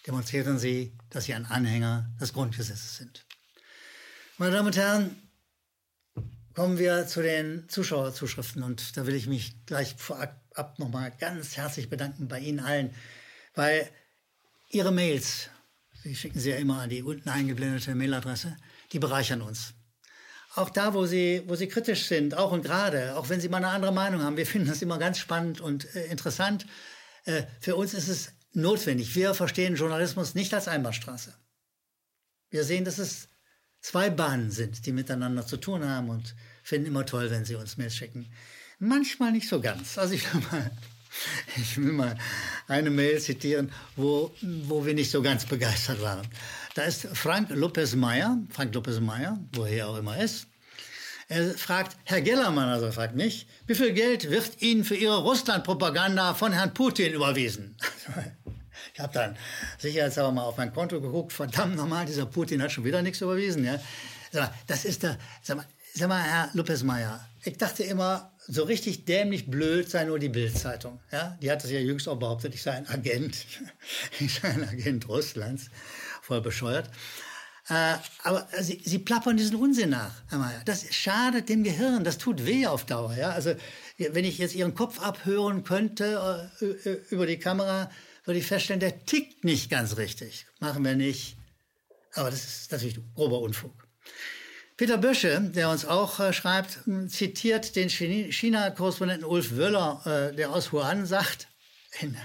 demonstrieren 0.06 0.60
Sie, 0.60 0.98
dass 1.10 1.24
Sie 1.24 1.34
ein 1.34 1.46
Anhänger 1.46 2.14
des 2.20 2.34
Grundgesetzes 2.34 2.98
sind. 2.98 3.26
Meine 4.38 4.52
Damen 4.52 4.68
und 4.68 4.76
Herren, 4.76 5.16
kommen 6.54 6.78
wir 6.78 7.08
zu 7.08 7.22
den 7.22 7.70
Zuschauerzuschriften 7.70 8.64
und 8.64 8.98
da 8.98 9.08
will 9.08 9.16
ich 9.16 9.28
mich 9.28 9.66
gleich 9.66 9.96
vorab 9.96 10.78
nochmal 10.78 11.14
ganz 11.18 11.56
herzlich 11.56 11.90
bedanken 11.90 12.28
bei 12.28 12.40
Ihnen 12.40 12.60
allen, 12.60 12.94
weil 13.56 13.90
Ihre 14.72 14.92
Mails, 14.92 15.50
Sie 16.04 16.18
schicken 16.18 16.42
sie 16.42 16.50
ja 16.50 16.58
immer 16.58 16.82
an 16.82 16.90
die 16.90 17.02
unten 17.02 17.30
eingeblendete 17.30 17.96
Mailadresse, 17.96 18.58
die 18.92 19.00
bereichern 19.00 19.42
uns 19.42 19.74
auch 20.56 20.70
da, 20.70 20.94
wo 20.94 21.06
sie, 21.06 21.44
wo 21.48 21.56
sie 21.56 21.68
kritisch 21.68 22.06
sind, 22.06 22.36
auch 22.36 22.52
und 22.52 22.64
gerade, 22.64 23.16
auch 23.16 23.30
wenn 23.30 23.42
sie 23.42 23.50
mal 23.50 23.58
eine 23.58 23.70
andere 23.70 23.94
Meinung 23.94 24.22
haben, 24.22 24.38
wir 24.38 24.46
finden 24.54 24.68
das 24.68 24.82
immer 24.82 24.98
ganz 24.98 25.18
spannend 25.18 25.62
und 25.62 25.94
äh, 25.96 26.06
interessant. 26.06 26.66
Äh, 27.26 27.44
für 27.60 27.76
uns 27.76 27.94
ist 27.94 28.08
es 28.08 28.34
notwendig. 28.54 29.16
Wir 29.16 29.34
verstehen 29.34 29.76
Journalismus 29.76 30.36
nicht 30.36 30.54
als 30.54 30.68
Einbahnstraße. 30.68 31.34
Wir 32.50 32.64
sehen, 32.64 32.86
dass 32.86 33.00
es 33.00 33.30
zwei 33.82 34.10
Bahnen 34.10 34.52
sind, 34.52 34.86
die 34.86 34.92
miteinander 34.92 35.46
zu 35.46 35.58
tun 35.58 35.84
haben 35.88 36.10
und 36.10 36.36
finden 36.64 36.88
immer 36.88 37.06
toll, 37.06 37.32
wenn 37.32 37.46
sie 37.46 37.56
uns 37.56 37.78
Mails 37.78 37.96
schicken. 37.96 38.32
Manchmal 38.80 39.32
nicht 39.32 39.50
so 39.50 39.60
ganz. 39.60 39.98
Also 39.98 40.14
ich 40.14 40.32
will 40.34 40.42
mal, 40.52 40.72
ich 41.58 41.78
will 41.78 41.92
mal 41.92 42.18
eine 42.68 42.92
Mail 42.92 43.20
zitieren, 43.20 43.72
wo, 43.96 44.34
wo 44.42 44.86
wir 44.86 44.94
nicht 44.94 45.10
so 45.10 45.22
ganz 45.22 45.46
begeistert 45.46 46.02
waren. 46.02 46.28
Da 46.76 46.84
ist 46.84 47.08
Frank 47.14 47.50
Lopez 47.52 47.94
Meyer, 47.94 48.40
Frank 48.50 48.74
Lopez 48.74 49.00
Meyer, 49.00 49.38
woher 49.54 49.78
er 49.78 49.90
auch 49.90 49.98
immer 49.98 50.18
ist. 50.18 50.48
Er 51.30 51.52
fragt, 51.52 51.98
Herr 52.04 52.22
Gellermann, 52.22 52.68
also 52.68 52.92
fragt 52.92 53.16
mich, 53.16 53.48
wie 53.68 53.76
viel 53.76 53.94
Geld 53.94 54.30
wird 54.30 54.62
Ihnen 54.62 54.84
für 54.84 54.96
Ihre 54.96 55.22
Russland-Propaganda 55.22 56.34
von 56.34 56.52
Herrn 56.52 56.74
Putin 56.74 57.14
überwiesen? 57.14 57.76
Ich 58.94 59.00
habe 59.00 59.14
dann 59.14 59.38
sicherheitshalber 59.80 60.32
mal 60.32 60.44
auf 60.44 60.58
mein 60.58 60.72
Konto 60.72 61.02
geguckt. 61.02 61.34
Verdammt 61.34 61.76
nochmal, 61.78 62.06
dieser 62.06 62.28
Putin 62.28 62.62
hat 62.62 62.72
schon 62.72 62.84
wieder 62.84 63.02
nichts 63.02 63.22
überwiesen. 63.22 63.64
Ja? 63.64 63.80
Das 64.68 64.86
ist 64.86 65.02
der, 65.02 65.18
sag 65.42 65.58
mal, 65.58 65.66
sag 65.96 66.10
mal 66.10 66.22
Herr 66.22 66.50
Lopez 66.54 66.84
Meyer, 66.84 67.28
ich 67.44 67.58
dachte 67.58 67.84
immer, 67.84 68.32
so 68.48 68.64
richtig 68.64 69.06
dämlich 69.06 69.50
blöd 69.50 69.90
sei 69.90 70.04
nur 70.04 70.20
die 70.20 70.30
Bildzeitung. 70.30 71.00
Ja? 71.12 71.38
Die 71.42 71.50
hat 71.50 71.64
das 71.64 71.72
ja 71.72 71.80
jüngst 71.80 72.08
auch 72.08 72.18
behauptet, 72.18 72.54
ich 72.54 72.62
sei 72.62 72.74
ein 72.74 72.88
Agent. 72.88 73.46
ich 74.20 74.36
sei 74.36 74.50
ein 74.50 74.68
Agent 74.68 75.08
Russlands 75.08 75.70
voll 76.24 76.42
bescheuert. 76.42 76.90
Äh, 77.70 77.96
aber 78.24 78.48
sie, 78.60 78.82
sie 78.84 79.00
plappern 79.00 79.38
diesen 79.38 79.56
Unsinn 79.56 79.92
nach. 79.92 80.12
Das 80.66 80.94
schadet 80.94 81.48
dem 81.48 81.64
Gehirn, 81.64 82.04
das 82.04 82.18
tut 82.18 82.46
weh 82.46 82.68
auf 82.68 82.86
Dauer. 82.86 83.16
Ja? 83.16 83.30
Also 83.30 83.56
wenn 83.98 84.26
ich 84.26 84.38
jetzt 84.38 84.56
Ihren 84.56 84.76
Kopf 84.76 85.00
abhören 85.00 85.64
könnte 85.64 86.52
äh, 86.60 86.90
über 87.10 87.26
die 87.26 87.40
Kamera, 87.40 87.90
würde 88.26 88.40
ich 88.40 88.48
feststellen, 88.48 88.80
der 88.80 89.06
tickt 89.06 89.44
nicht 89.44 89.70
ganz 89.70 89.98
richtig. 89.98 90.46
Machen 90.60 90.84
wir 90.84 90.96
nicht. 90.96 91.38
Aber 92.16 92.30
das 92.30 92.44
ist 92.44 92.72
natürlich 92.72 93.00
grober 93.16 93.40
Unfug. 93.40 93.88
Peter 94.76 94.98
Bösche, 94.98 95.40
der 95.40 95.70
uns 95.70 95.86
auch 95.86 96.20
äh, 96.20 96.34
schreibt, 96.34 96.80
zitiert 97.08 97.76
den 97.76 97.90
China-Korrespondenten 97.90 99.26
Ulf 99.26 99.56
Wöller, 99.56 100.02
äh, 100.06 100.36
der 100.36 100.52
aus 100.52 100.74
Wuhan 100.74 101.06
sagt, 101.06 101.48
in, 102.02 102.18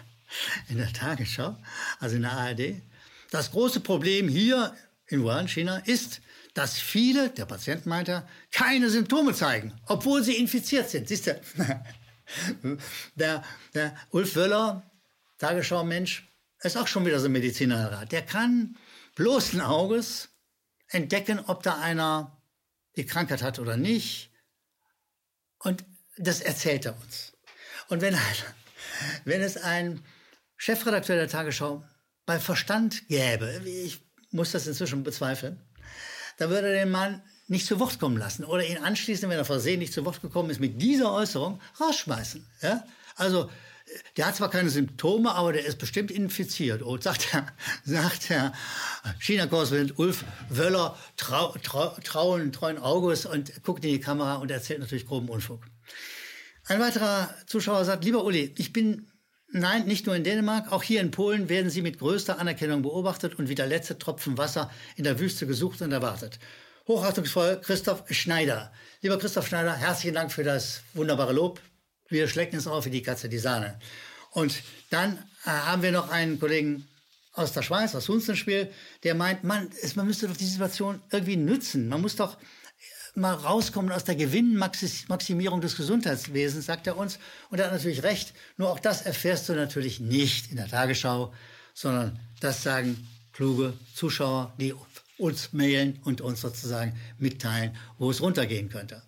in 0.69 0.79
der 0.79 0.93
Tagesschau, 0.93 1.57
also 2.01 2.17
in 2.17 2.23
der 2.23 2.33
ARD, 2.33 2.83
das 3.31 3.51
große 3.51 3.81
Problem 3.81 4.29
hier 4.29 4.75
in 5.07 5.23
Wuhan, 5.23 5.49
China, 5.49 5.79
ist, 5.79 6.21
dass 6.55 6.79
viele, 6.79 7.31
der 7.31 7.47
Patient 7.47 7.87
meint 7.87 8.09
er, 8.09 8.29
keine 8.51 8.91
Symptome 8.91 9.35
zeigen, 9.35 9.73
obwohl 9.87 10.23
sie 10.23 10.37
infiziert 10.37 10.91
sind. 10.91 11.09
Siehst 11.09 11.27
du, 11.27 11.41
der, 13.15 13.45
der 13.75 13.97
Ulf 14.11 14.35
Wöller, 14.35 14.91
Tagesschau-Mensch, 15.39 16.29
ist 16.63 16.77
auch 16.77 16.89
schon 16.89 17.07
wieder 17.07 17.21
so 17.21 17.27
ein 17.27 17.33
Medizinerrat. 17.33 18.11
Der 18.13 18.23
kann 18.23 18.77
bloßen 19.15 19.61
Auges 19.61 20.31
entdecken, 20.89 21.41
ob 21.47 21.63
da 21.63 21.81
einer 21.81 22.41
die 22.97 23.07
Krankheit 23.07 23.43
hat 23.43 23.59
oder 23.59 23.77
nicht. 23.77 24.31
Und 25.61 25.85
das 26.17 26.41
erzählt 26.41 26.87
er 26.87 26.97
uns. 27.01 27.33
Und 27.89 28.01
wenn, 28.01 28.17
wenn 29.25 29.43
es 29.43 29.57
ein 29.57 30.05
Chefredakteur 30.57 31.17
der 31.17 31.29
Tagesschau 31.29 31.85
bei 32.29 32.39
Verstand 32.39 33.09
gäbe, 33.09 33.63
ich 33.65 34.03
muss 34.33 34.53
das 34.53 34.67
inzwischen 34.67 35.03
bezweifeln, 35.03 35.59
da 36.37 36.51
würde 36.51 36.69
er 36.69 36.85
den 36.85 36.93
Mann 36.93 37.23
nicht 37.47 37.65
zu 37.65 37.81
Wort 37.81 37.99
kommen 37.99 38.19
lassen 38.19 38.45
oder 38.45 38.67
ihn 38.67 38.77
anschließend, 38.77 39.31
wenn 39.31 39.39
er 39.39 39.47
versehentlich 39.47 39.95
zu 39.95 40.05
Wort 40.05 40.21
gekommen 40.21 40.51
ist, 40.51 40.61
mit 40.61 40.83
dieser 40.83 41.11
Äußerung 41.11 41.59
rausschmeißen. 41.81 42.47
Ja? 42.61 42.85
Also 43.17 43.49
der 44.19 44.27
hat 44.27 44.37
zwar 44.37 44.51
keine 44.51 44.69
Symptome, 44.69 45.35
aber 45.35 45.55
der 45.55 45.65
ist 45.65 45.79
bestimmt 45.79 46.11
infiziert. 46.11 46.83
Und 46.83 47.03
sagt 47.03 47.33
der, 47.33 47.47
sagt 47.85 48.29
der 48.29 48.53
China-Korrespondent 49.21 49.99
Ulf 49.99 50.27
Wöller 50.51 50.99
trau, 51.17 51.57
trau, 51.63 51.97
trauen, 52.05 52.53
treuen 52.53 52.79
Auges 52.79 53.25
und 53.25 53.63
guckt 53.63 53.87
in 53.87 53.93
die 53.93 54.01
Kamera 54.01 54.35
und 54.35 54.51
erzählt 54.51 54.81
natürlich 54.81 55.07
groben 55.07 55.31
Unfug. 55.31 55.63
Ein 56.67 56.79
weiterer 56.79 57.35
Zuschauer 57.47 57.87
sagt, 57.87 58.05
lieber 58.05 58.23
Uli, 58.23 58.55
ich 58.59 58.75
bin 58.75 59.11
Nein, 59.51 59.87
nicht 59.87 60.05
nur 60.05 60.15
in 60.15 60.25
Dänemark, 60.25 60.73
auch 60.73 60.83
hier 60.83 61.01
in 61.01 61.11
Polen 61.11 61.49
werden 61.49 61.71
sie 61.71 61.81
mit 61.81 61.99
größter 61.99 62.39
Anerkennung 62.39 62.83
beobachtet 62.83 63.39
und 63.39 63.49
wie 63.49 63.55
der 63.55 63.67
letzte 63.67 63.99
Tropfen 63.99 64.37
Wasser 64.37 64.71
in 64.97 65.05
der 65.05 65.19
Wüste 65.19 65.47
gesucht 65.47 65.81
und 65.81 65.91
erwartet. 65.91 66.39
Hochachtungsvoll 66.87 67.61
Christoph 67.63 68.05
Schneider. 68.11 68.71
Lieber 69.01 69.19
Christoph 69.19 69.47
Schneider, 69.47 69.75
herzlichen 69.75 70.15
Dank 70.15 70.33
für 70.33 70.45
das 70.45 70.83
wunderbare 70.93 71.33
Lob. 71.33 71.61
Wir 72.09 72.29
schlecken 72.29 72.59
es 72.59 72.67
auf 72.67 72.85
wie 72.85 72.91
die 72.91 73.03
Katze 73.03 73.31
die 73.31 73.39
Sahne. 73.39 73.79
Und 74.33 74.63
dann 74.91 75.17
äh, 75.45 75.51
haben 75.51 75.83
wir 75.83 75.93
noch 75.93 76.11
einen 76.11 76.39
Kollegen 76.39 76.87
aus 77.33 77.53
der 77.53 77.63
Schweiz, 77.63 77.95
aus 77.95 78.09
Hunzenspiel, 78.09 78.71
der 79.03 79.15
meint, 79.15 79.45
man, 79.45 79.71
man 79.95 80.07
müsste 80.07 80.29
doch 80.29 80.37
die 80.37 80.45
Situation 80.45 81.01
irgendwie 81.11 81.37
nützen. 81.37 81.89
Man 81.89 82.03
muss 82.03 82.17
doch 82.17 82.37
mal 83.19 83.35
rauskommen 83.35 83.93
aus 83.93 84.05
der 84.05 84.17
Gewinnmaximierung 84.17 85.61
des 85.61 85.77
Gesundheitswesens, 85.77 86.67
sagt 86.67 86.87
er 86.87 86.97
uns. 86.97 87.19
Und 87.51 87.59
er 87.59 87.67
hat 87.67 87.73
natürlich 87.73 88.03
recht. 88.03 88.33
Nur 88.57 88.71
auch 88.71 88.81
das 88.81 89.03
erfährst 89.03 89.49
du 89.49 89.55
natürlich 89.55 90.01
nicht 90.01 90.51
in 90.51 90.57
der 90.57 90.69
Tagesschau, 90.69 91.33
sondern 91.75 92.19
das 92.41 92.63
sagen 92.63 93.07
kluge 93.33 93.75
Zuschauer, 93.95 94.55
die 94.59 94.75
uns 95.19 95.53
mailen 95.53 96.01
und 96.05 96.21
uns 96.21 96.41
sozusagen 96.41 96.99
mitteilen, 97.19 97.77
wo 97.99 98.11
es 98.11 98.21
runtergehen 98.21 98.69
könnte. 98.69 99.03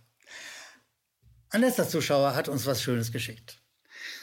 Ein 1.51 1.63
letzter 1.63 1.89
Zuschauer 1.89 2.35
hat 2.35 2.49
uns 2.49 2.67
was 2.67 2.83
Schönes 2.83 3.13
geschickt. 3.13 3.59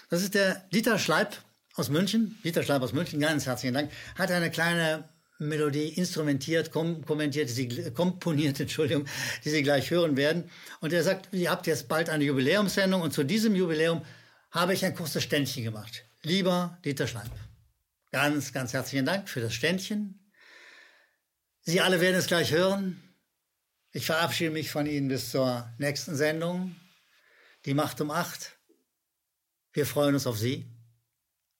Das 0.10 0.22
ist 0.22 0.34
der 0.34 0.66
Dieter 0.74 0.98
Schleib 0.98 1.36
aus 1.76 1.90
München. 1.90 2.38
Dieter 2.44 2.64
Schleib 2.64 2.82
aus 2.82 2.94
München, 2.94 3.20
ganz 3.20 3.46
herzlichen 3.46 3.74
Dank. 3.74 3.92
Hat 4.16 4.32
eine 4.32 4.50
kleine 4.50 5.10
Melodie 5.40 5.90
instrumentiert, 5.90 6.72
kom 6.72 7.06
kommentiert, 7.06 7.56
die 7.56 7.92
komponiert, 7.92 8.60
Entschuldigung, 8.60 9.06
die 9.44 9.50
Sie 9.50 9.64
gleich 9.64 9.92
hören 9.92 10.18
werden. 10.18 10.50
Und 10.80 10.94
er 10.94 11.04
sagt, 11.04 11.34
ihr 11.34 11.52
habt 11.52 11.68
jetzt 11.68 11.88
bald 11.88 12.10
eine 12.10 12.24
Jubiläumssendung 12.24 13.02
und 13.02 13.14
zu 13.14 13.24
diesem 13.24 13.56
Jubiläum 13.56 14.04
habe 14.52 14.74
ich 14.74 14.84
ein 14.86 14.96
kurzes 14.96 15.24
Ständchen 15.24 15.64
gemacht. 15.64 16.06
Lieber 16.24 16.80
Dieter 16.84 17.08
Schleib, 17.08 17.32
ganz, 18.12 18.54
ganz 18.54 18.74
herzlichen 18.74 19.06
Dank 19.06 19.30
für 19.30 19.42
das 19.42 19.54
Ständchen. 19.54 20.32
Sie 21.62 21.82
alle 21.82 22.02
werden 22.02 22.16
es 22.16 22.28
gleich 22.28 22.52
hören. 22.52 23.02
Ich 23.92 24.06
verabschiede 24.06 24.52
mich 24.52 24.72
von 24.72 24.86
Ihnen 24.86 25.08
bis 25.10 25.32
zur 25.32 25.70
nächsten 25.78 26.16
Sendung. 26.16 26.76
Die 27.66 27.74
Macht 27.74 28.00
um 28.02 28.12
acht. 28.12 28.58
Wir 29.74 29.86
freuen 29.86 30.14
uns 30.14 30.26
auf 30.26 30.38
Sie. 30.38 30.77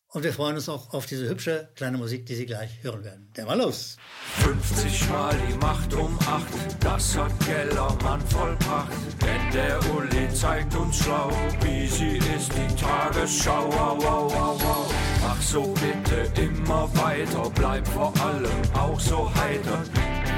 Und 0.10 0.24
wir 0.24 0.32
freuen 0.32 0.56
uns 0.56 0.70
auch 0.70 0.94
auf 0.94 1.06
diese 1.06 1.28
hübsche 1.28 1.70
kleine 1.76 1.98
Musik, 1.98 2.26
die 2.26 2.36
Sie 2.36 2.46
gleich 2.46 2.82
hören 2.82 3.04
werden. 3.04 3.30
Der 3.36 3.46
mal 3.46 3.58
los. 3.58 3.98
50 4.40 5.10
Mal 5.10 5.36
die 5.50 5.58
Macht 5.58 5.94
um 5.94 6.18
8, 6.20 6.46
das 6.80 7.18
hat 7.18 7.32
Kellermann 7.42 8.22
vollbracht. 8.28 8.92
Denn 9.22 9.52
der 9.54 9.80
Uli 9.94 10.34
zeigt 10.34 10.74
uns 10.76 11.00
schlau, 11.00 11.30
wie 11.62 11.88
sie 11.88 12.18
ist, 12.18 12.52
die 12.54 12.76
Tagesschau. 12.76 13.70
Wow, 13.70 13.98
wow, 13.98 14.34
wow, 14.34 14.64
wow. 14.64 14.94
Mach 15.24 15.42
so 15.42 15.74
bitte 15.74 16.42
immer 16.42 16.90
weiter, 16.96 17.52
bleib 17.56 17.86
vor 17.88 18.14
allem 18.22 18.62
auch 18.76 19.00
so 19.00 19.30
heiter. 19.36 19.84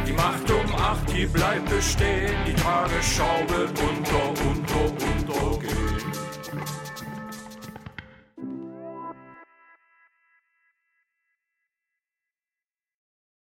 Die 0.08 0.14
Macht 0.14 0.50
um 0.50 0.76
8, 0.76 1.14
die 1.14 1.26
bleibt 1.28 1.70
bestehen, 1.70 2.34
die 2.48 2.56
Tagesschau 2.56 3.46
wird 3.50 3.70
unter, 3.80 4.30
unter, 4.50 4.84
untergehen. 4.84 5.79